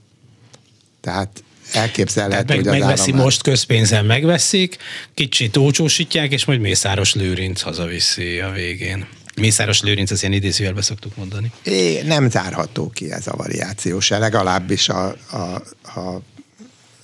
Tehát 1.02 1.44
elképzelhető, 1.72 2.56
meg, 2.56 2.58
hogy 2.58 2.68
az 2.68 2.80
megveszi 2.80 3.12
állam... 3.12 3.24
most 3.24 3.42
közpénzen 3.42 4.06
megveszik, 4.06 4.78
kicsit 5.14 5.58
ócsósítják, 5.58 6.32
és 6.32 6.46
majd 6.46 6.60
Mészáros 6.60 7.14
Lőrinc 7.14 7.62
hazaviszi 7.62 8.40
a 8.40 8.52
végén. 8.52 9.08
Mészáros 9.36 9.82
Lőrinc, 9.82 10.12
az 10.12 10.22
ilyen 10.22 10.34
idézőjelbe 10.34 10.82
szoktuk 10.82 11.16
mondani. 11.16 11.52
É, 11.64 12.02
nem 12.02 12.30
zárható 12.30 12.90
ki 12.90 13.12
ez 13.12 13.28
a 13.28 13.36
variáció 13.36 14.00
se, 14.00 14.18
legalábbis 14.18 14.90
a, 14.90 15.06
a, 15.32 15.62
ha 15.82 16.22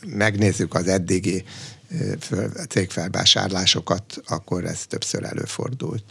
megnézzük 0.08 0.74
az 0.74 0.88
eddigi 0.88 1.44
cégfelvásárlásokat, 2.70 4.04
akkor 4.28 4.66
ez 4.66 4.86
többször 4.88 5.24
előfordult. 5.24 6.04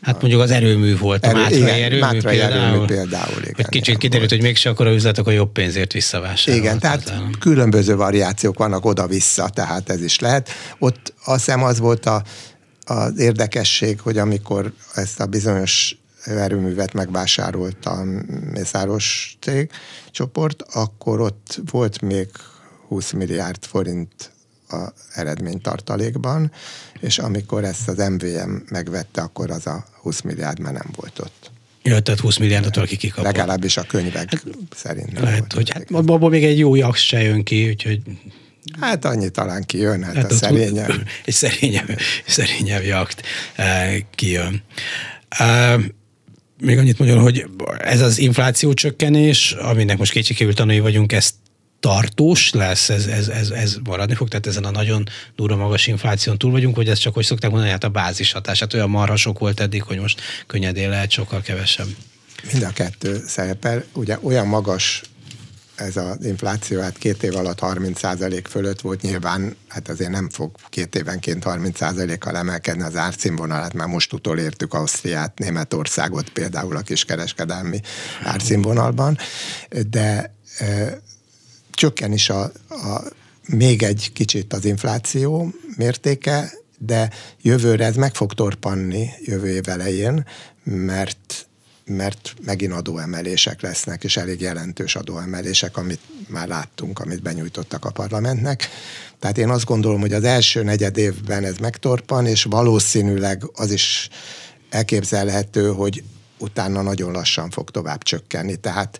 Hát 0.00 0.20
mondjuk 0.20 0.42
az 0.42 0.50
erőmű 0.50 0.96
volt, 0.96 1.26
Erő, 1.26 1.38
a 1.38 1.40
Mátrai 1.40 1.60
igen, 1.60 1.82
erőmű, 1.82 2.00
Mátrai 2.00 2.36
például, 2.36 2.62
erőmű 2.62 2.84
például. 2.84 3.40
Igen, 3.42 3.54
hogy 3.54 3.68
kicsit 3.68 3.86
igen, 3.86 3.98
kiderült, 3.98 4.30
volt. 4.30 4.40
hogy 4.42 4.50
mégse 4.50 4.70
akkor 4.70 4.86
a 4.86 4.92
üzletek 4.92 5.26
a 5.26 5.30
jobb 5.30 5.52
pénzért 5.52 5.92
visszavásárolták. 5.92 6.64
Igen, 6.64 6.78
tehát 6.78 7.12
különböző 7.38 7.96
variációk 7.96 8.58
vannak 8.58 8.84
oda-vissza, 8.84 9.48
tehát 9.48 9.90
ez 9.90 10.02
is 10.02 10.18
lehet. 10.18 10.48
Ott 10.78 11.14
azt 11.24 11.44
hiszem 11.44 11.62
az 11.62 11.78
volt 11.78 12.06
a, 12.06 12.22
az 12.84 13.18
érdekesség, 13.18 14.00
hogy 14.00 14.18
amikor 14.18 14.72
ezt 14.94 15.20
a 15.20 15.26
bizonyos 15.26 15.96
erőművet 16.24 16.92
megvásárolt 16.92 17.86
a 17.86 18.04
Mészáros 18.52 19.36
cég 19.40 19.70
csoport, 20.10 20.62
akkor 20.72 21.20
ott 21.20 21.60
volt 21.70 22.00
még 22.00 22.28
20 22.88 23.10
milliárd 23.10 23.64
forint 23.64 24.30
a 24.72 24.92
eredménytartalékban, 25.14 26.52
és 27.00 27.18
amikor 27.18 27.64
ezt 27.64 27.88
az 27.88 28.08
MVM 28.08 28.50
megvette, 28.68 29.20
akkor 29.20 29.50
az 29.50 29.66
a 29.66 29.84
20 30.02 30.20
milliárd 30.20 30.58
már 30.58 30.72
nem 30.72 30.88
volt 30.96 31.18
ott. 31.18 31.50
Ja, 31.82 32.00
tehát 32.00 32.20
20 32.20 32.36
milliárdot 32.36 32.74
valaki 32.74 32.96
kikapott. 32.96 33.24
Legalábbis 33.24 33.76
a 33.76 33.82
könyvek 33.82 34.30
hát, 34.30 34.44
szerint 34.76 35.20
Lehet, 35.20 35.38
volt 35.38 35.52
hogy 35.52 35.70
hát 35.70 35.90
abból 35.90 36.30
még 36.30 36.44
egy 36.44 36.58
jó 36.58 36.74
jaksz 36.74 37.00
se 37.00 37.22
jön 37.22 37.42
ki, 37.42 37.68
úgyhogy 37.68 38.00
Hát 38.80 39.04
annyi 39.04 39.28
talán 39.28 39.64
kijön, 39.66 40.02
hát, 40.02 40.14
hát 40.14 40.32
a 40.32 40.34
szerényebb. 40.34 41.06
Egy 41.24 41.34
szerényebb, 41.34 41.98
szerényebb 42.26 42.82
jakt 42.82 43.22
uh, 43.58 43.96
kijön. 44.14 44.62
Uh, 45.40 45.82
még 46.60 46.78
annyit 46.78 46.98
mondjon, 46.98 47.20
hogy 47.20 47.46
ez 47.78 48.00
az 48.00 48.18
infláció 48.18 48.74
csökkenés, 48.74 49.52
aminek 49.52 49.98
most 49.98 50.12
kétségkívül 50.12 50.54
tanulni 50.54 50.80
vagyunk, 50.80 51.12
ezt 51.12 51.34
tartós 51.80 52.52
lesz, 52.52 52.88
ez, 52.88 53.06
ez, 53.06 53.28
ez, 53.28 53.50
ez 53.50 53.76
maradni 53.84 54.14
fog, 54.14 54.28
tehát 54.28 54.46
ezen 54.46 54.64
a 54.64 54.70
nagyon 54.70 55.08
durva 55.36 55.56
magas 55.56 55.86
infláción 55.86 56.38
túl 56.38 56.50
vagyunk, 56.50 56.76
vagy 56.76 56.88
ez 56.88 56.98
csak, 56.98 57.14
hogy 57.14 57.24
szokták 57.24 57.50
mondani, 57.50 57.70
hát 57.72 57.84
a 57.84 57.88
bázis 57.88 58.32
hatását 58.32 58.74
olyan 58.74 58.90
marha 58.90 59.16
sok 59.16 59.38
volt 59.38 59.60
eddig, 59.60 59.82
hogy 59.82 59.98
most 59.98 60.20
könnyedén 60.46 60.88
lehet 60.90 61.10
sokkal 61.10 61.40
kevesebb. 61.40 61.88
Mind 62.52 62.62
a 62.62 62.70
kettő 62.70 63.22
szerepel. 63.26 63.84
Ugye 63.92 64.18
olyan 64.22 64.46
magas 64.46 65.02
ez 65.80 65.96
az 65.96 66.24
infláció, 66.24 66.80
hát 66.80 66.98
két 66.98 67.22
év 67.22 67.36
alatt 67.36 67.58
30% 67.60 68.44
fölött 68.48 68.80
volt, 68.80 69.02
nyilván 69.02 69.56
hát 69.68 69.88
azért 69.88 70.10
nem 70.10 70.28
fog 70.28 70.50
két 70.68 70.94
évenként 70.94 71.42
30%-kal 71.46 72.36
emelkedni 72.36 72.82
az 72.82 72.96
árszínvonalat, 72.96 73.72
már 73.72 73.88
most 73.88 74.12
utolértük 74.12 74.74
Ausztriát, 74.74 75.38
Németországot 75.38 76.28
például 76.28 76.76
a 76.76 76.80
kiskereskedelmi 76.80 77.80
árszínvonalban, 78.22 79.18
de 79.90 80.34
csökken 81.80 82.12
is 82.12 82.30
a, 82.30 82.42
a, 82.68 83.02
még 83.46 83.82
egy 83.82 84.10
kicsit 84.12 84.52
az 84.52 84.64
infláció 84.64 85.52
mértéke, 85.76 86.52
de 86.78 87.10
jövőre 87.42 87.84
ez 87.84 87.96
meg 87.96 88.14
fog 88.14 88.34
torpanni 88.34 89.08
jövő 89.24 89.48
év 89.48 89.68
elején, 89.68 90.26
mert 90.64 91.48
mert 91.84 92.34
megint 92.44 92.72
adóemelések 92.72 93.60
lesznek, 93.62 94.04
és 94.04 94.16
elég 94.16 94.40
jelentős 94.40 94.96
adóemelések, 94.96 95.76
amit 95.76 96.00
már 96.28 96.48
láttunk, 96.48 96.98
amit 96.98 97.22
benyújtottak 97.22 97.84
a 97.84 97.90
parlamentnek. 97.90 98.68
Tehát 99.18 99.38
én 99.38 99.48
azt 99.48 99.64
gondolom, 99.64 100.00
hogy 100.00 100.12
az 100.12 100.24
első 100.24 100.62
negyed 100.62 100.96
évben 100.96 101.44
ez 101.44 101.56
megtorpan, 101.56 102.26
és 102.26 102.44
valószínűleg 102.44 103.42
az 103.54 103.70
is 103.70 104.08
elképzelhető, 104.70 105.68
hogy 105.68 106.02
utána 106.38 106.82
nagyon 106.82 107.12
lassan 107.12 107.50
fog 107.50 107.70
tovább 107.70 108.02
csökkenni. 108.02 108.56
Tehát 108.56 108.98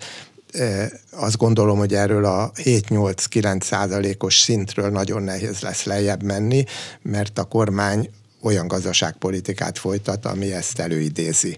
azt 1.11 1.37
gondolom, 1.37 1.79
hogy 1.79 1.95
erről 1.95 2.25
a 2.25 2.51
7-8-9 2.55 3.63
százalékos 3.63 4.39
szintről 4.39 4.91
nagyon 4.91 5.23
nehéz 5.23 5.61
lesz 5.61 5.85
lejjebb 5.85 6.23
menni, 6.23 6.65
mert 7.03 7.39
a 7.39 7.45
kormány 7.45 8.11
olyan 8.43 8.69
gazdaságpolitikát 8.69 9.79
folytat, 9.79 10.27
ami 10.27 10.53
ezt 10.53 10.79
előidézi. 10.79 11.57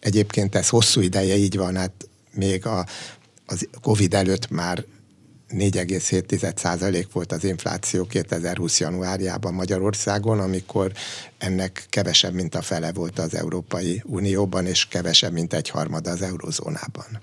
Egyébként 0.00 0.54
ez 0.54 0.68
hosszú 0.68 1.00
ideje 1.00 1.36
így 1.36 1.56
van, 1.56 1.76
hát 1.76 2.08
még 2.32 2.66
a, 2.66 2.86
az 3.46 3.68
Covid 3.82 4.14
előtt 4.14 4.50
már 4.50 4.84
4,7% 5.50 7.04
volt 7.12 7.32
az 7.32 7.44
infláció 7.44 8.04
2020. 8.04 8.80
januárjában 8.80 9.54
Magyarországon, 9.54 10.40
amikor 10.40 10.92
ennek 11.38 11.86
kevesebb, 11.88 12.34
mint 12.34 12.54
a 12.54 12.62
fele 12.62 12.92
volt 12.92 13.18
az 13.18 13.34
Európai 13.34 14.02
Unióban, 14.04 14.66
és 14.66 14.86
kevesebb, 14.86 15.32
mint 15.32 15.54
egy 15.54 15.68
harmada 15.68 16.10
az 16.10 16.22
eurozónában. 16.22 17.20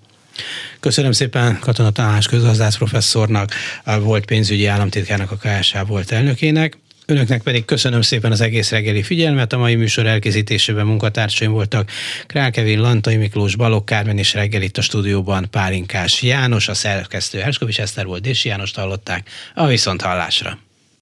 Köszönöm 0.80 1.12
szépen 1.12 1.60
Katona 1.60 1.92
Tamás 1.92 2.28
közgazdász 2.28 2.78
professzornak, 2.78 3.54
volt 4.00 4.26
pénzügyi 4.26 4.66
államtitkárnak, 4.66 5.32
a 5.32 5.38
KSH 5.38 5.88
volt 5.88 6.12
elnökének. 6.12 6.78
Önöknek 7.06 7.42
pedig 7.42 7.66
köszönöm 7.66 8.02
szépen 8.02 8.32
az 8.32 8.42
egész 8.42 8.70
reggeli 8.70 9.04
figyelmet. 9.04 9.54
A 9.54 9.58
mai 9.58 9.76
műsor 9.76 10.06
elkészítésében 10.06 10.86
munkatársaim 10.86 11.52
voltak 11.52 11.92
Krákevin, 12.28 12.80
Lantai 12.80 13.16
Miklós, 13.16 13.56
Balogh 13.56 13.86
Kármen 13.86 14.18
és 14.18 14.34
reggel 14.34 14.62
itt 14.62 14.78
a 14.78 14.82
stúdióban 14.82 15.48
Pálinkás 15.52 16.22
János, 16.22 16.68
a 16.68 16.74
szerkesztő 16.74 17.40
Herskovics 17.40 17.80
Eszter 17.80 18.06
volt, 18.06 18.22
Dési 18.22 18.48
Jánost 18.48 18.76
hallották. 18.76 19.30
A 19.56 19.66
viszont 19.68 20.02
hallásra. 20.02 20.58